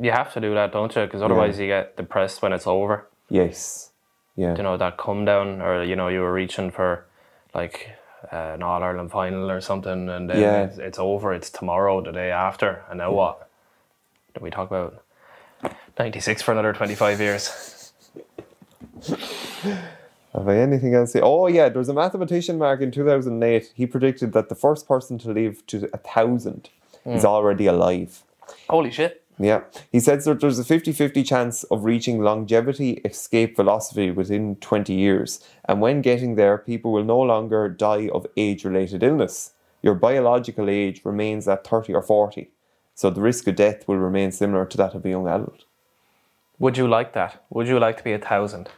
[0.00, 1.02] You have to do that, don't you?
[1.04, 3.06] Because otherwise you get depressed when it's over.
[3.28, 3.88] yes.
[4.34, 4.56] Yeah.
[4.56, 7.04] You know that come down or you know you were reaching for
[7.54, 7.90] like
[8.32, 10.62] uh, an All Ireland final or something and then Yeah.
[10.62, 11.34] it's, it's over.
[11.34, 12.82] It's tomorrow the day after.
[12.88, 13.50] And now what?
[14.34, 15.02] Do we talk about
[15.98, 17.81] 96 for another 25 years
[20.34, 21.12] Have I anything else?
[21.12, 21.22] to say?
[21.22, 23.72] Oh yeah, there was a mathematician, Mark, in two thousand eight.
[23.74, 26.70] He predicted that the first person to live to a thousand
[27.04, 27.26] is hmm.
[27.26, 28.22] already alive.
[28.68, 29.62] holy shit Yeah.
[29.90, 34.92] He said that there's a 50 50 chance of reaching longevity escape velocity within 20
[34.92, 35.40] years.
[35.64, 39.52] And when getting there, people will no longer die of age related illness.
[39.82, 42.50] Your biological age remains at 30 or 40.
[42.94, 45.64] So the risk of death will remain similar to that of a young adult.
[46.58, 48.68] would you like that would you like to be a thousand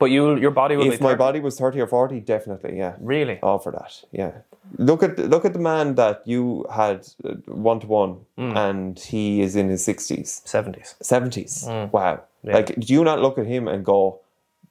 [0.00, 2.94] but you your body will If my body was 30 or 40, definitely, yeah.
[2.98, 4.32] really All for that, yeah.
[4.78, 7.06] Look at look at the man that you had
[7.46, 10.42] one to one, and he is in his 60s.
[10.44, 11.90] 70s 70s.
[11.92, 12.22] Wow.
[12.42, 12.54] Yeah.
[12.54, 14.20] Like, do you not look at him and go,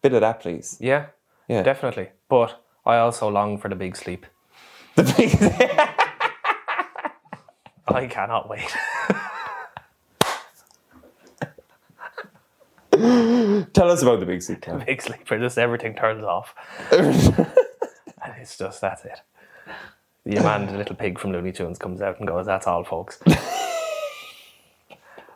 [0.02, 0.78] bit of that, please?
[0.80, 1.06] yeah
[1.48, 1.62] Yeah.
[1.64, 4.26] definitely but I also long for the big sleep
[4.96, 5.32] The big
[7.88, 8.76] I cannot wait
[13.74, 14.66] Tell us about the big sleep.
[14.66, 16.54] The big sleep where just everything turns off
[16.92, 19.22] And it's just that's it.
[20.26, 23.20] The man, the little pig from Looney Tunes, comes out and goes, "That's all, folks."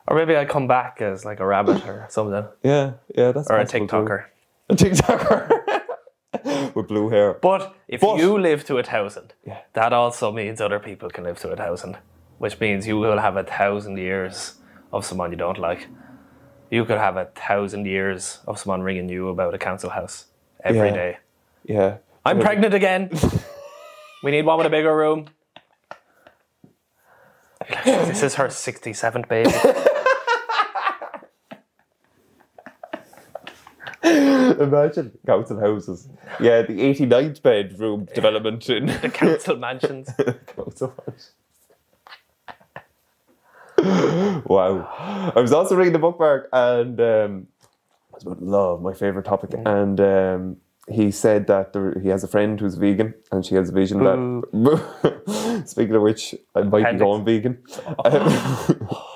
[0.08, 3.58] or maybe I come back as like a rabbit or something, yeah, yeah, that's or
[3.58, 3.96] a possible too.
[3.96, 4.26] TikToker.
[4.70, 7.34] A TikToker with blue hair.
[7.36, 9.60] But if But- you live to a thousand, Yeah.
[9.74, 11.98] that also means other people can live to a thousand,
[12.38, 14.56] which means you will have a thousand years
[14.92, 15.88] of someone you don't like.
[16.74, 20.26] You could have a thousand years of someone ringing you about a council house
[20.64, 20.96] every Yeah.
[20.96, 21.18] day.
[21.66, 21.98] Yeah.
[22.26, 23.12] I'm pregnant again.
[24.24, 25.28] we need one with a bigger room.
[27.86, 29.52] This is her 67th baby.
[34.04, 36.10] Imagine council houses.
[36.40, 40.10] Yeah, the 89th bedroom development in The council mansions.
[40.56, 41.32] council houses.
[44.46, 45.32] wow.
[45.36, 47.48] I was also reading the book, Mark, and um,
[48.10, 49.52] it was about love, my favourite topic.
[49.66, 50.58] And um,
[50.90, 54.00] he said that there, he has a friend who's vegan, and she has a vision
[54.04, 55.64] that.
[55.68, 56.94] Speaking of which, I might Appendix.
[56.94, 57.64] be going vegan.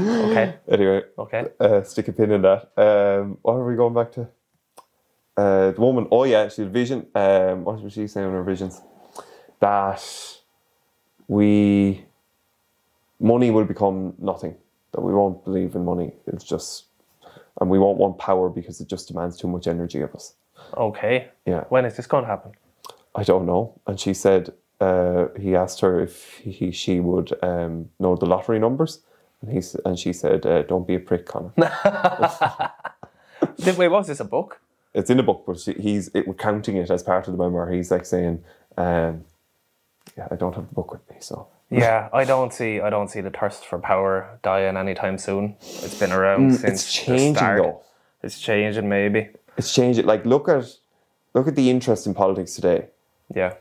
[0.00, 0.54] Okay.
[0.68, 1.48] anyway, Okay.
[1.58, 2.70] uh, stick a pin in that.
[2.76, 4.28] Um, what are we going back to?
[5.36, 6.06] Uh, the woman.
[6.10, 7.06] Oh yeah, she had a vision.
[7.14, 8.80] Um, what was she saying in her visions?
[9.60, 10.00] That
[11.28, 12.04] we
[13.20, 14.56] money will become nothing.
[14.92, 16.12] That we won't believe in money.
[16.26, 16.86] It's just,
[17.60, 20.34] and we won't want power because it just demands too much energy of us.
[20.76, 21.28] Okay.
[21.46, 21.64] Yeah.
[21.68, 22.52] When is this going to happen?
[23.14, 23.78] I don't know.
[23.86, 28.58] And she said uh, he asked her if he she would um, know the lottery
[28.58, 29.00] numbers,
[29.42, 31.52] and he and she said, uh, "Don't be a prick, Connor."
[33.76, 34.60] Wait, was this a book?
[34.94, 37.70] it's in a book, but he's it, counting it as part of the memoir.
[37.70, 38.42] He's like saying,
[38.76, 39.24] um,
[40.18, 42.80] "Yeah, I don't have the book with me, so." Yeah, I don't see.
[42.80, 45.56] I don't see the thirst for power dying anytime soon.
[45.84, 47.58] It's been around since Mm, it's the changing start.
[47.62, 47.80] though.
[48.22, 49.28] It's changing, maybe.
[49.58, 50.06] It's changing.
[50.06, 50.64] Like look at
[51.34, 52.86] look at the interest in politics today.
[53.34, 53.52] Yeah.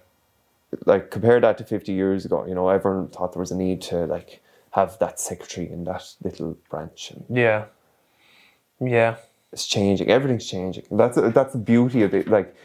[0.86, 2.46] Like compare that to fifty years ago.
[2.48, 4.42] You know, everyone thought there was a need to like
[4.72, 7.66] have that secretary in that little branch, and Yeah.
[8.80, 9.16] Yeah.
[9.52, 10.10] it's changing.
[10.10, 10.86] Everything's changing.
[10.92, 12.28] That's that's the beauty of it.
[12.30, 12.56] Like,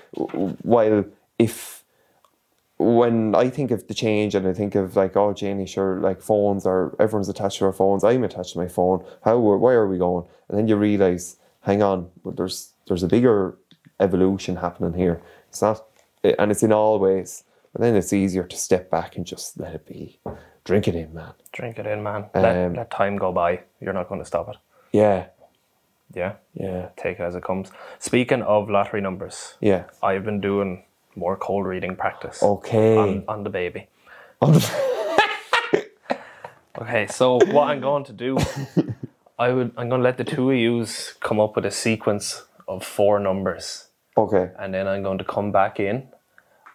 [0.62, 1.04] while
[1.38, 1.81] if
[2.82, 6.20] when I think of the change and I think of like, oh, Janie, sure, like
[6.20, 8.04] phones are everyone's attached to our phones.
[8.04, 9.04] I'm attached to my phone.
[9.24, 9.38] How?
[9.38, 10.26] Where are we going?
[10.48, 13.56] And then you realize, hang on, well, there's there's a bigger
[14.00, 15.22] evolution happening here.
[15.48, 15.84] It's not,
[16.24, 17.44] and it's in all ways.
[17.72, 20.18] But then it's easier to step back and just let it be.
[20.64, 21.32] Drink it in, man.
[21.52, 22.26] Drink it in, man.
[22.34, 23.60] Let, Um, let time go by.
[23.80, 24.56] You're not going to stop it.
[24.92, 25.26] Yeah,
[26.14, 26.34] Yeah.
[26.52, 27.72] yeah, Take it as it comes.
[27.98, 29.84] Speaking of lottery numbers, yeah.
[30.02, 30.84] I've been doing
[31.16, 32.96] more cold reading practice Okay.
[32.96, 33.88] on, on the baby.
[36.80, 38.38] Okay, so what I'm going to do,
[39.38, 42.44] I would I'm going to let the two of yous come up with a sequence
[42.66, 44.50] of four numbers, okay.
[44.58, 46.08] and then I'm going to come back in.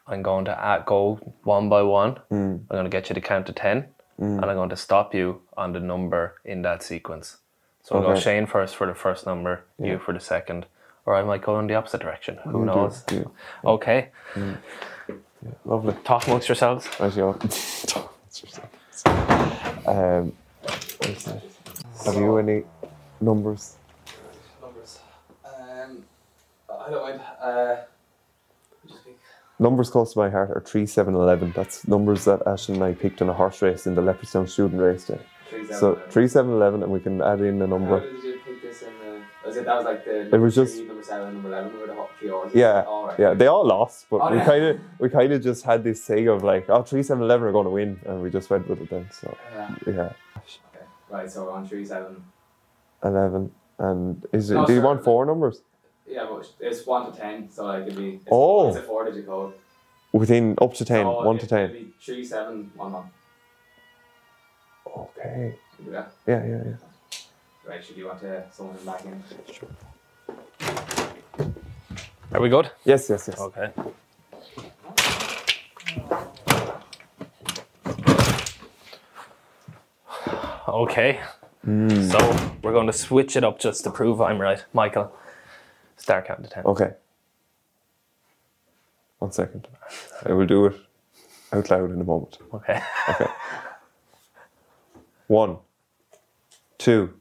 [0.05, 2.19] I'm going to add, go one by one.
[2.31, 2.59] Mm.
[2.59, 3.87] I'm going to get you to count to ten,
[4.19, 7.37] and I'm going to stop you on the number in that sequence.
[7.83, 8.21] So I'll go Okay.
[8.21, 10.67] Shane first for the first number, you for the second,
[11.07, 12.37] or I might go in the opposite direction.
[12.43, 13.03] Who knows?
[13.11, 13.23] yeah.
[13.63, 14.09] Okay,
[15.63, 15.95] Lovely.
[16.03, 16.85] talk amongst yourselves.
[16.99, 17.23] Right, you
[19.87, 20.33] um,
[20.99, 21.41] what's that?
[22.05, 22.63] have you any
[23.21, 23.77] numbers?
[24.61, 24.99] Numbers.
[25.45, 26.03] Um,
[26.69, 27.21] I don't mind.
[27.41, 27.75] Uh,
[28.87, 29.17] just pick.
[29.59, 31.53] Numbers close to my heart are 3, 7, 11.
[31.55, 34.81] That's numbers that Ash and I picked on a horse race in the Leopardstown student
[34.81, 35.19] race day.
[35.49, 38.01] Three, seven, So 3, 7, 11, and we can add in a How number.
[39.47, 40.35] Was it that was like the?
[40.35, 42.29] It was three, just- number seven, number eleven, were the hot three.
[42.53, 43.17] Yeah, All right.
[43.19, 44.45] yeah, they all lost, but Oh, we yeah.
[44.45, 47.47] kind of we kind of just had this thing of like, oh, 3, 7, 11
[47.47, 49.07] are going to win, and we just went with it then.
[49.11, 49.75] So Yeah.
[49.87, 49.93] yeah,
[50.37, 50.85] Okay.
[51.09, 51.31] Right.
[51.31, 52.23] So we're on three, seven.
[53.03, 54.55] 11, and is it?
[54.55, 55.61] No, do you want four numbers
[56.05, 58.15] Yeah, but it's one to ten, so like it'd be.
[58.15, 58.67] It's, Oh.
[58.67, 59.53] It's a four-digit code.
[60.11, 61.59] within up to 10, So one to it- 10?
[61.69, 63.09] It'd be three, seven, one, one.
[64.85, 65.55] Okay.
[65.75, 66.11] Should we do that?
[66.25, 66.86] Yeah, yeah, yeah.
[67.67, 67.83] Right.
[67.83, 69.21] Should you want uh, to someone back in?
[69.51, 69.67] Sure.
[72.31, 72.71] Are we good?
[72.85, 73.39] Yes, yes, yes.
[73.39, 73.71] Okay.
[80.67, 81.19] Okay.
[81.63, 82.09] Hmm.
[82.09, 82.17] So
[82.61, 84.63] we're going to switch it up just to prove I'm right.
[84.73, 85.11] Michael,
[85.95, 86.65] start counting to 10.
[86.65, 86.91] Okay.
[89.19, 89.67] One second.
[90.25, 90.75] I will do it
[91.51, 92.37] out loud in a moment.
[92.53, 92.79] Okay.
[93.09, 93.27] Okay.
[95.27, 95.57] One,
[96.77, 97.16] two,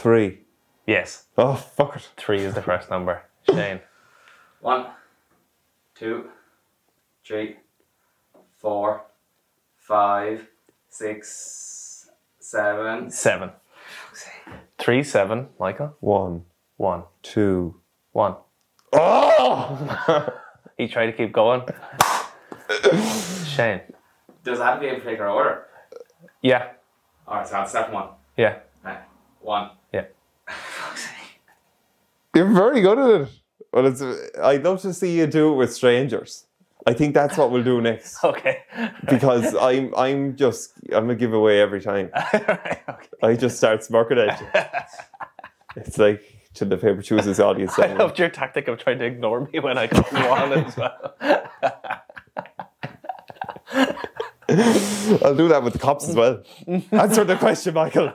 [0.00, 0.40] three.
[0.86, 1.26] yes.
[1.36, 2.08] Oh, fuck it.
[2.16, 3.22] Three is the first number.
[3.48, 3.80] Shane.
[4.60, 4.86] One,
[5.94, 6.28] two,
[7.24, 7.56] three,
[8.58, 9.02] four,
[9.76, 10.46] five,
[10.88, 12.08] six,
[12.38, 13.10] seven.
[13.10, 13.50] Seven.
[14.78, 15.48] Three, seven.
[15.58, 15.94] Michael.
[16.00, 16.44] One,
[16.78, 17.04] One.
[17.22, 17.76] two.
[18.12, 18.36] One.
[18.92, 20.28] Oh!
[20.78, 21.60] He tried to keep going.
[23.44, 23.82] Shane.
[24.44, 25.66] Does it have to be in particular order?
[26.40, 26.70] Yeah.
[27.28, 28.08] Alright, so that's step one.
[28.38, 28.60] Yeah.
[29.40, 29.48] Right.
[29.48, 29.70] One.
[29.92, 30.04] Yeah.
[32.34, 33.28] You're very good at it.
[33.72, 34.02] Well, it's.
[34.40, 36.46] I'd love to see you do it with strangers.
[36.86, 38.62] I think that's what we'll do next Okay.
[39.08, 39.94] because I'm.
[39.96, 40.72] I'm just.
[40.92, 42.10] I'm a giveaway every time.
[42.34, 42.80] okay.
[43.22, 44.46] I just start smirking at you.
[45.76, 46.22] It's like
[46.54, 47.78] to the Paper Tuesdays audience.
[47.78, 50.76] I saying, loved your tactic of trying to ignore me when I come on as
[50.76, 51.14] well.
[55.22, 56.42] I'll do that with the cops as well.
[56.90, 58.12] Answer the question, Michael.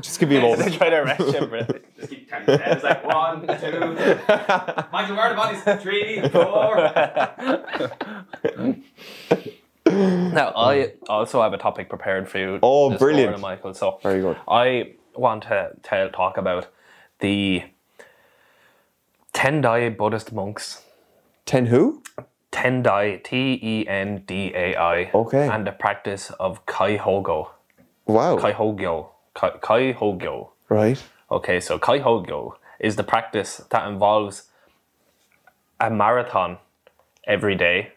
[0.00, 0.74] Just give me a they moment.
[0.74, 1.32] try to arrest you.
[1.48, 1.80] for.
[1.96, 2.58] Just keep counting.
[2.60, 3.80] It's like one, two.
[4.92, 5.62] Michael, where the bodies?
[5.82, 6.90] Three, four.
[9.86, 12.58] Now, I also have a topic prepared for you.
[12.62, 13.26] Oh, this brilliant.
[13.38, 13.74] morning, Michael.
[13.74, 14.36] So, Very good.
[14.48, 16.68] I want to tell, talk about
[17.20, 17.64] the
[19.34, 20.82] Tendai Buddhist monks.
[21.44, 22.02] Ten who?
[22.50, 25.10] Tendai, T E N D A I.
[25.14, 25.48] Okay.
[25.48, 27.50] And the practice of Kaihogyo.
[28.06, 28.38] Wow.
[28.38, 29.08] Kaihogyo.
[29.34, 30.50] Kai, Kaihogyo.
[30.68, 31.02] Right.
[31.30, 34.44] Okay, so Kaihogyo is the practice that involves
[35.80, 36.58] a marathon
[37.26, 37.92] every day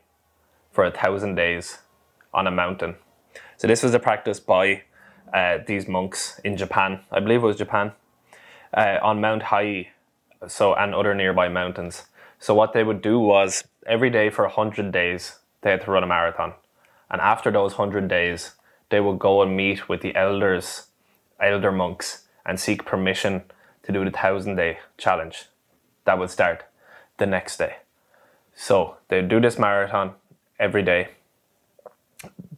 [0.71, 1.79] for a thousand days
[2.33, 2.95] on a mountain.
[3.57, 4.83] So this was a practice by
[5.33, 7.01] uh, these monks in Japan.
[7.11, 7.91] I believe it was Japan
[8.73, 9.87] uh, on Mount Hiei,
[10.47, 12.05] so and other nearby mountains.
[12.39, 15.91] So what they would do was every day for a hundred days they had to
[15.91, 16.53] run a marathon,
[17.09, 18.51] and after those hundred days
[18.89, 20.87] they would go and meet with the elders,
[21.39, 23.43] elder monks, and seek permission
[23.83, 25.45] to do the thousand day challenge.
[26.05, 26.65] That would start
[27.17, 27.77] the next day.
[28.55, 30.13] So they'd do this marathon
[30.59, 31.09] every day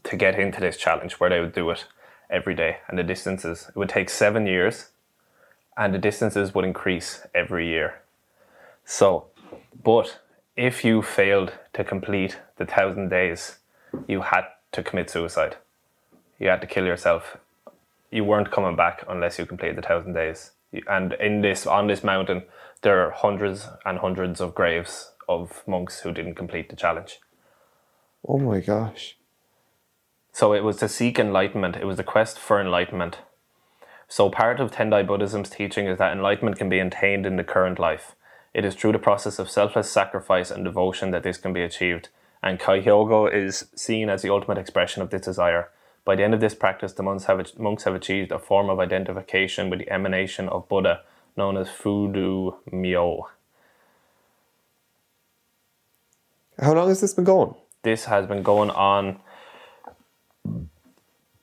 [0.03, 1.85] to get into this challenge where they would do it
[2.29, 2.77] every day.
[2.87, 4.89] And the distances, it would take seven years
[5.75, 8.01] and the distances would increase every year.
[8.85, 9.27] So,
[9.83, 10.19] but
[10.55, 13.59] if you failed to complete the thousand days,
[14.07, 15.55] you had to commit suicide.
[16.37, 17.37] You had to kill yourself.
[18.11, 20.51] You weren't coming back unless you completed the thousand days.
[20.87, 22.43] And in this, on this mountain,
[22.81, 27.19] there are hundreds and hundreds of graves of monks who didn't complete the challenge.
[28.27, 29.17] Oh my gosh.
[30.31, 31.75] So it was to seek enlightenment.
[31.75, 33.17] It was the quest for enlightenment.
[34.07, 37.77] So part of Tendai Buddhism's teaching is that enlightenment can be attained in the current
[37.77, 38.15] life.
[38.53, 42.09] It is through the process of selfless sacrifice and devotion that this can be achieved.
[42.41, 45.69] And Kaihogyo is seen as the ultimate expression of this desire.
[46.09, 48.79] By the end of this practice, the monks have, monks have achieved a form of
[48.79, 51.03] identification with the emanation of Buddha,
[51.37, 53.25] known as Fudō Myōō.
[56.59, 57.53] How long has this been going?
[57.83, 59.19] this has been going on.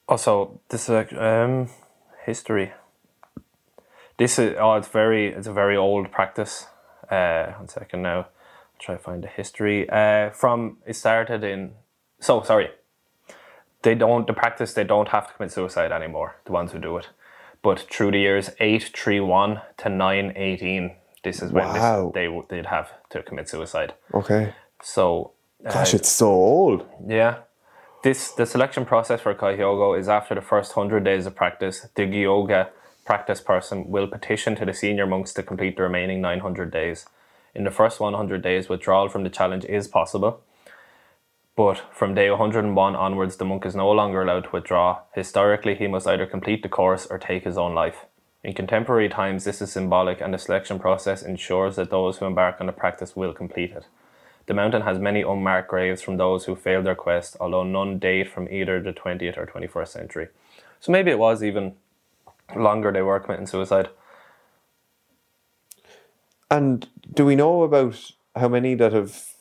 [0.09, 1.69] Also, this is um,
[2.25, 2.73] history.
[4.17, 6.67] This is oh, it's very it's a very old practice.
[7.09, 8.29] Uh, one second now, I'll
[8.81, 9.89] try to find the history.
[9.89, 11.75] Uh, from it started in
[12.19, 12.71] so sorry.
[13.83, 14.75] They don't the practice.
[14.75, 16.37] They don't have to commit suicide anymore.
[16.45, 17.09] The ones who do it,
[17.63, 22.11] but through the years eight three one to nine eighteen, this is when Wow.
[22.13, 23.95] this, they they'd have to commit suicide.
[24.15, 24.55] Okay.
[24.83, 25.33] So
[25.65, 26.87] Gosh, uh, it's so old.
[27.07, 27.37] yeah.
[28.03, 32.03] This the selection process for Kaihogyo is after the first hundred days of practice, the
[32.03, 32.69] Gyoja
[33.05, 37.07] practice person will petition to the senior monks to complete the remaining nine hundred days.
[37.55, 40.41] In the first one hundred days, withdrawal from the challenge is possible.
[41.57, 45.01] But from day 101 onwards, the monk is no longer allowed to withdraw.
[45.15, 48.05] Historically, he must either complete the course or take his own life.
[48.45, 52.61] In contemporary times, this is symbolic, and the selection process ensures that those who embark
[52.61, 53.87] on the practice will complete it.
[54.45, 58.31] The mountain has many unmarked graves from those who failed their quest, although none date
[58.31, 60.29] from either the 20th or 21st century.
[60.79, 61.75] So maybe it was even
[62.55, 63.89] longer they were committing suicide.
[66.51, 69.36] And do we know about how many that have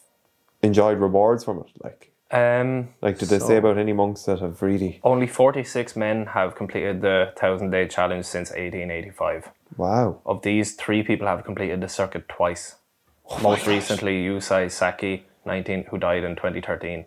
[0.65, 1.67] enjoyed rewards from it?
[1.83, 4.99] Like, Um, like did they so say about any monks that have really?
[5.03, 9.51] Only 46 men have completed the 1,000 day challenge since 1885.
[9.77, 10.19] Wow.
[10.25, 12.75] Of these, three people have completed the circuit twice.
[13.29, 17.05] Oh Most recently, Yusai Sakai, 19, who died in 2013,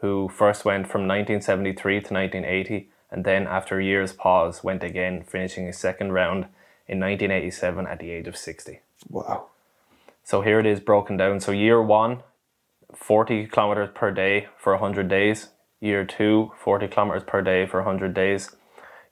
[0.00, 5.22] who first went from 1973 to 1980, and then after a year's pause, went again,
[5.22, 6.46] finishing his second round
[6.86, 8.80] in 1987 at the age of 60.
[9.08, 9.46] Wow.
[10.24, 11.40] So here it is broken down.
[11.40, 12.22] So year one,
[12.94, 15.48] 40 kilometers per day for 100 days.
[15.80, 18.50] Year two, 40 kilometers per day for 100 days.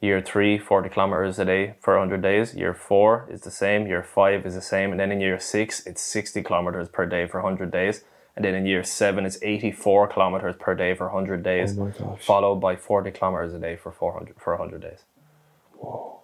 [0.00, 2.54] Year three, 40 kilometers a day for 100 days.
[2.54, 3.86] Year four is the same.
[3.86, 4.90] Year five is the same.
[4.90, 8.02] And then in year six, it's 60 kilometers per day for 100 days.
[8.34, 12.56] And then in year seven, it's 84 kilometers per day for 100 days, Oh followed
[12.56, 15.04] by 40 kilometers a day for 400 for 100 days.
[15.78, 16.20] Whoa.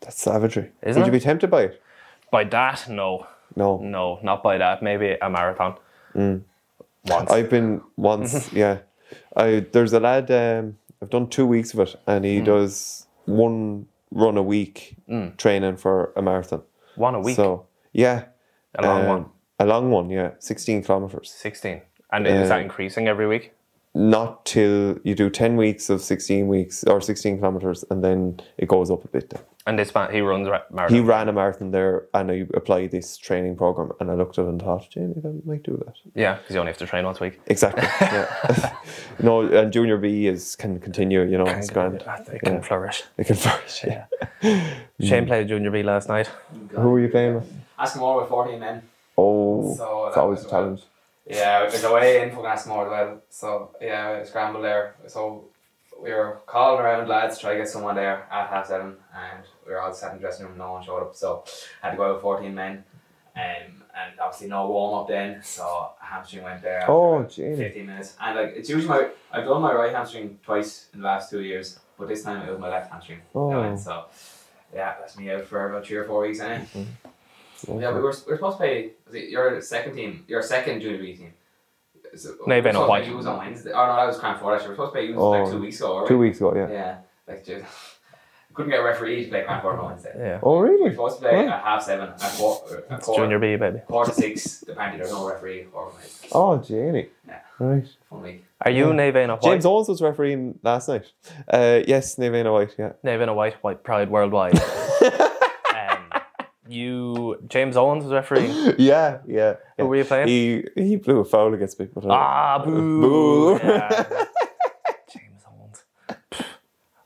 [0.00, 0.70] That's savagery.
[0.82, 1.82] Isn't Would you be tempted by it?
[2.30, 3.76] By that, no, No.
[3.78, 4.82] no, not by that.
[4.82, 5.76] Maybe a marathon.
[6.18, 6.42] Mm.
[7.06, 7.30] Once.
[7.30, 8.78] I've been once, yeah.
[9.36, 10.30] I there's a lad.
[10.30, 12.28] Um, I've done two weeks of it, and Mm.
[12.34, 14.96] he does one run a week
[15.36, 16.62] training for a marathon.
[16.96, 17.36] one a week.
[17.36, 18.24] So yeah,
[18.74, 19.24] A long um, one.
[19.60, 21.30] A long one, yeah, sixteen kilometers.
[21.30, 21.82] 16.
[22.12, 23.52] And is that Uh, increasing every week?
[23.94, 28.68] Not till you do 10 weeks of 16 weeks or 16 kilometers and then it
[28.68, 29.42] goes up a bit then.
[29.66, 30.94] And this man, he runs ra- marathon.
[30.96, 34.44] He ran a marathon there and I applied this training program and I looked at
[34.46, 35.94] it and thought, Jamie, I might do that.
[36.14, 37.40] yeah, because you only have to train once a week.
[37.46, 37.82] Exactly.
[38.00, 38.76] Yeah.
[39.22, 42.02] no, and junior B is can continue, you know, it's grand.
[42.26, 43.02] They can flourish.
[43.18, 43.84] It can flourish.
[43.84, 44.06] Yeah.
[45.00, 46.30] Shane played junior B last night.
[46.70, 47.52] Who are you playing with?
[47.78, 48.82] ask more with 14 men.
[49.16, 50.82] Oh, So it's always a challenge.
[51.28, 53.22] Yeah, there's a way in for Askmore as well.
[53.28, 54.96] So yeah, we scrambled there.
[55.06, 55.44] So
[56.00, 59.44] we were calling around lads to try to get someone there at half seven, and
[59.66, 60.56] we were all sat in the dressing room.
[60.56, 61.44] No one showed up, so
[61.82, 62.84] had to go out with 14 men.
[63.36, 66.84] Um, and obviously no warm up then, so hamstring went there.
[66.88, 67.56] Oh, Jamie.
[67.56, 68.16] 15 minutes.
[68.20, 71.42] And like it's usually my I've done my right hamstring twice in the last two
[71.42, 73.20] years, but this time it was my left hamstring.
[73.34, 73.76] Oh.
[73.76, 74.06] so
[74.74, 76.66] yeah, that's me out for about three or four weeks anyway.
[76.74, 77.08] Mm-hmm.
[77.66, 78.90] Yeah, we were, we were supposed to play.
[79.06, 80.24] Was it your second team?
[80.28, 81.32] Your second junior B team.
[82.14, 83.04] So, No, we were Ben supposed White.
[83.04, 83.72] play Use on Wednesday.
[83.72, 84.54] Oh no, that was Craanford.
[84.54, 85.94] Actually, we were supposed to play Use Oh, like two weeks ago.
[85.96, 86.68] weren't Two weeks ago, yeah.
[86.70, 86.96] Yeah,
[87.26, 87.64] like dude,
[88.54, 90.14] couldn't get a referee to play Craanford on Wednesday.
[90.16, 90.40] Yeah.
[90.42, 90.74] Oh, really?
[90.76, 90.90] We were really?
[90.94, 91.52] supposed to play Huh?
[91.52, 92.08] at half seven.
[92.10, 93.78] At quarter, at It's quarter, junior B, baby.
[93.86, 94.64] quarter to six.
[94.68, 96.26] Apparently, there's no referee organised.
[96.32, 97.08] Oh, Jamie.
[97.26, 97.40] Yeah.
[97.58, 97.88] Right.
[98.08, 98.44] Fun week.
[98.62, 99.42] Are you Navena White?
[99.42, 101.04] James Owens was refereeing last night.
[101.52, 102.92] Uh, yes, Nevena White, yeah.
[103.04, 104.54] Navena White, White Pride Worldwide.
[106.68, 108.74] you, James Owens was refereeing.
[108.78, 109.54] yeah, yeah.
[109.78, 110.28] Who were you playing?
[110.28, 111.88] He he blew a foul against me.
[111.96, 113.00] Uh, Ah, boo.
[113.00, 113.60] Boo.
[113.62, 113.88] Yeah.
[115.12, 115.82] James Owens.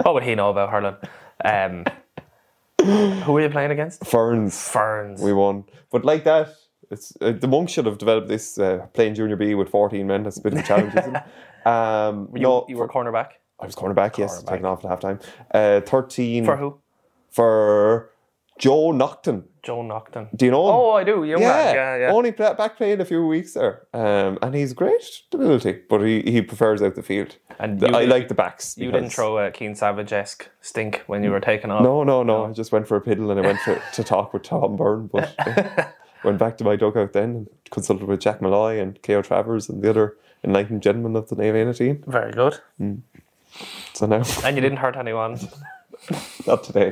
[0.03, 0.97] What would he know about hurling?
[1.45, 1.85] Um,
[3.25, 4.05] who were you playing against?
[4.05, 4.69] Ferns.
[4.69, 5.21] Ferns.
[5.23, 5.65] We won.
[5.91, 6.49] But like that,
[6.91, 10.25] it's uh, the monks should have developed this uh, playing junior B with 14 men.
[10.25, 11.67] That's a bit of a challenge, isn't it?
[11.67, 13.29] Um, you, no, you were cornerback.
[13.61, 14.49] I was cornerback, yes, Cornerback.
[14.49, 15.23] taken off at halftime.
[15.55, 16.79] Uh, 13 For who?
[17.31, 18.11] for
[18.59, 19.45] Joe Nocton.
[19.63, 20.29] Joe Nocton.
[20.37, 20.75] Do you know him?
[20.75, 21.23] Oh, I do.
[21.25, 21.75] Young yeah, man.
[21.75, 22.13] Yeah, yeah.
[22.13, 26.21] Only play, back playing a few weeks there, um, and he's great ability, but he,
[26.23, 27.37] he prefers out the field.
[27.61, 28.77] And The- you I like the backs.
[28.77, 31.83] You didn't throw a Keen Savage esque stink when you were taken off.
[31.83, 32.47] No, no, no.
[32.47, 35.07] I just went for a piddle and I went to, to talk with Tom Byrne,
[35.07, 35.85] but uh,
[36.25, 39.23] went back to my dugout then and consulted with Jack Malloy and K.O.
[39.23, 42.03] Travers and the other enlightened gentlemen of the Navy team.
[42.07, 42.59] Very good.
[43.93, 45.39] So now, And you didn't hurt anyone.
[46.47, 46.91] not today.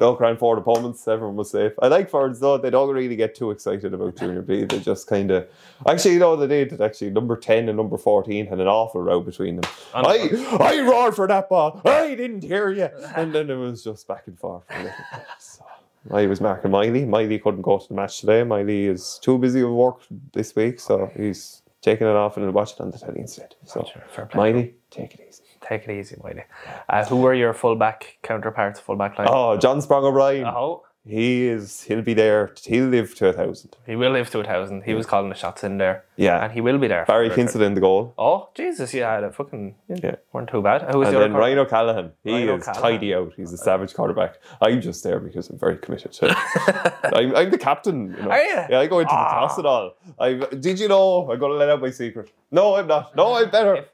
[0.00, 1.06] no crown forward opponents.
[1.06, 1.72] Everyone was safe.
[1.80, 2.58] I like Fords though.
[2.58, 4.64] They don't really get too excited about Junior B.
[4.64, 5.48] They just kind of.
[5.86, 6.80] Actually, you know they did.
[6.80, 9.70] Actually, number ten and number fourteen had an awful row between them.
[9.94, 11.80] I I roared for that ball.
[11.84, 12.88] I didn't hear you.
[13.14, 14.64] And then it was just back and forth.
[14.66, 15.22] for a little bit.
[15.38, 15.64] So,
[16.10, 17.04] I was marking Miley.
[17.04, 18.42] Miley couldn't go to the match today.
[18.42, 20.00] Miley is too busy with work
[20.32, 23.54] this week, so he's taking it off and he'll watch it on the telly instead.
[23.66, 23.86] So,
[24.34, 25.41] Miley, take it easy.
[25.68, 26.44] Take it easy, Whitey.
[26.88, 29.28] Uh, who were your fullback counterparts, fullback line?
[29.30, 30.44] Oh, John Sprong O'Brien.
[30.46, 31.82] Oh, He is.
[31.82, 32.52] He'll be there.
[32.64, 33.76] He'll live to a thousand.
[33.86, 34.82] he will live to a thousand.
[34.84, 36.04] He was calling the shots in there.
[36.16, 36.44] Yeah.
[36.44, 37.04] And he will be there.
[37.06, 38.14] Barry for- in the goal.
[38.16, 40.82] Oh, Jesus, yeah, the fucking yeah, weren't too bad.
[40.92, 42.12] Who was And the then Ryan O'Callaghan.
[42.22, 42.82] He Ryan is O'Callaghan.
[43.00, 43.32] tidy out.
[43.36, 44.36] He's a savage quarterback.
[44.60, 46.24] I'm just there because I'm very committed to.
[47.18, 47.98] I'm, I'm the captain.
[48.16, 48.30] You know.
[48.30, 48.54] Are you?
[48.70, 49.24] Yeah, I go into Ah.
[49.24, 49.94] the toss at all.
[50.20, 50.34] I
[50.66, 52.30] did you know I'm gonna let out my secret?
[52.52, 53.16] No, I'm not.
[53.16, 53.86] No, I'm better.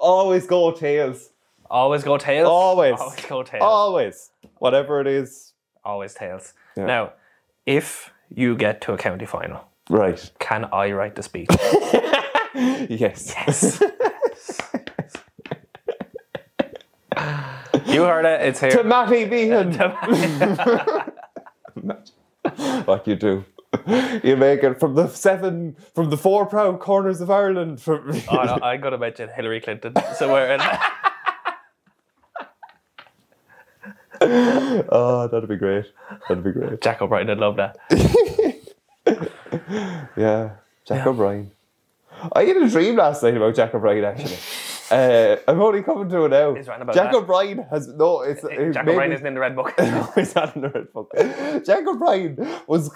[0.00, 1.30] Always go tails.
[1.70, 2.48] Always go tails.
[2.48, 2.98] Always.
[2.98, 3.62] Always go tails.
[3.62, 4.30] Always.
[4.58, 5.52] Whatever it is.
[5.84, 6.54] Always tails.
[6.76, 6.86] Yeah.
[6.86, 7.12] Now,
[7.66, 9.60] if you get to a county final,
[9.90, 10.30] Right.
[10.38, 11.48] can I write the speech?
[12.54, 13.34] Yes.
[13.36, 13.80] Yes.
[17.86, 18.40] you heard it.
[18.48, 18.70] It's here.
[18.70, 18.82] to.
[18.82, 19.76] Matty Behan.
[22.86, 23.44] like you do.
[24.22, 27.80] You make it from the seven, from the four proud corners of Ireland.
[27.82, 30.54] From oh, no, I'm gonna mention Hillary Clinton somewhere.
[30.54, 30.60] In
[34.90, 35.84] oh, that'd be great.
[36.28, 36.80] That'd be great.
[36.80, 37.76] Jack O'Brien I'd love that.
[40.16, 41.52] Yeah, Jack O'Brien.
[42.32, 44.04] I had a dream last night about Jack O'Brien.
[44.04, 44.36] Actually,
[44.90, 46.54] uh, I'm only coming to it now.
[46.54, 47.18] He's writing about Jack that.
[47.18, 48.22] O'Brien has no.
[48.22, 49.74] It's it Jack made O'Brien isn't in the red book.
[49.78, 51.12] No, he's not in the red book.
[51.64, 52.90] Jack O'Brien was.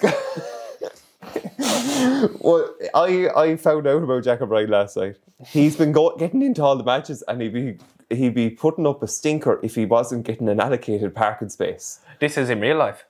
[2.41, 5.17] Well, I I found out about Jack O'Brien last night.
[5.47, 7.79] He's been go- getting into all the matches, and he'd be
[8.11, 12.01] he'd be putting up a stinker if he wasn't getting an allocated parking space.
[12.21, 13.05] this is in real life.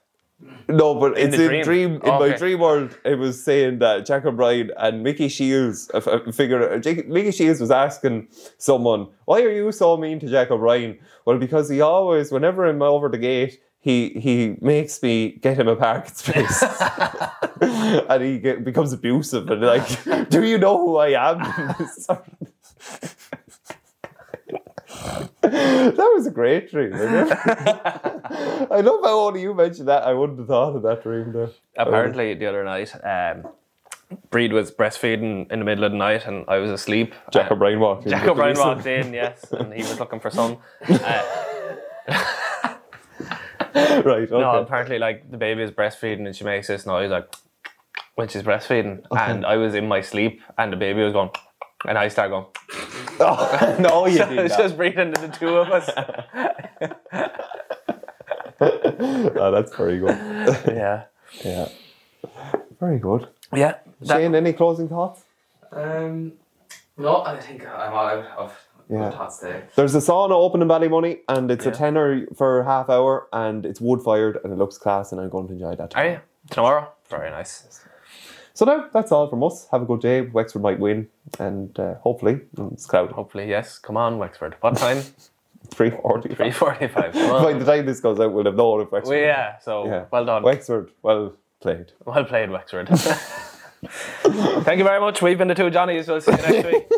[0.67, 1.63] No, but it's the in dream?
[1.63, 1.91] dream.
[2.03, 2.97] in Oh, my dream world.
[3.05, 5.89] It was saying that Jack O'Brien and Mickey Shields.
[5.93, 9.95] Uh, f- I figure uh, Jake- Mickey Shields was asking someone, "Why are you so
[9.95, 14.55] mean to Jack O'Brien?" Well, because he always, whenever I'm over the gate, he he
[14.61, 16.63] makes me get him a parking space,
[17.61, 21.39] and he get, becomes abusive and like, "Do you know who I am?"
[25.41, 26.93] that was a great dream.
[26.95, 30.03] I love how only you mentioned that.
[30.03, 31.49] I wouldn't have thought of that dream there.
[31.77, 33.51] Apparently, the other night, um,
[34.29, 37.13] Breed was breastfeeding in the middle of the night, and I was asleep.
[37.33, 38.11] Jack Uh, O'Brien walked in.
[38.11, 40.59] Jack O'Brien walked in, yes, and he was looking for some.
[40.87, 41.21] Uh,
[44.05, 44.27] right, okay.
[44.39, 47.33] No, apparently, like the baby is breastfeeding, and she makes this noise like
[48.15, 51.29] when she's breastfeeding, and I was in my sleep, and the baby was going,
[51.87, 52.45] and I started going.
[53.19, 54.59] Oh, no, you It did was not.
[54.59, 55.87] just breathing to the two of us.
[58.59, 60.17] oh, that's very good.
[60.67, 61.03] yeah,
[61.43, 61.67] Yeah.
[62.79, 63.27] Very good.
[63.53, 63.75] yeah.
[64.01, 65.23] that- Shane, any closing thoughts?
[65.71, 66.33] Um,
[66.97, 68.53] no, I think I'm out of
[68.89, 69.09] Yeah.
[69.11, 69.43] thoughts.
[69.75, 71.75] There's a sauna open in Ballymoney and it's a Yeah.
[71.75, 75.29] tenner for a half hour and it's wood fired and it looks class and I'm
[75.29, 75.95] going to enjoy that.
[75.95, 76.19] Are you
[76.49, 76.89] tomorrow?
[77.09, 77.81] Very nice.
[78.53, 79.67] So now that's all from us.
[79.71, 80.21] Have a good day.
[80.21, 81.07] Wexford might win
[81.39, 83.79] and uh, hopefully it's crowd Hopefully, yes.
[83.79, 84.55] Come on, Wexford.
[84.61, 85.01] What time?
[85.69, 86.35] three forty.
[86.35, 87.13] Three forty-five.
[87.13, 89.09] By the time this goes out, we'll have known if Wexford.
[89.15, 89.57] Well, yeah.
[89.59, 90.05] So Yeah.
[90.11, 90.43] well done.
[90.43, 91.93] Wexford, well played.
[92.05, 92.89] Well played, Wexford.
[93.83, 95.21] Thank you very much.
[95.21, 96.07] We've been the two Johnnies.
[96.07, 96.91] We'll see you next week.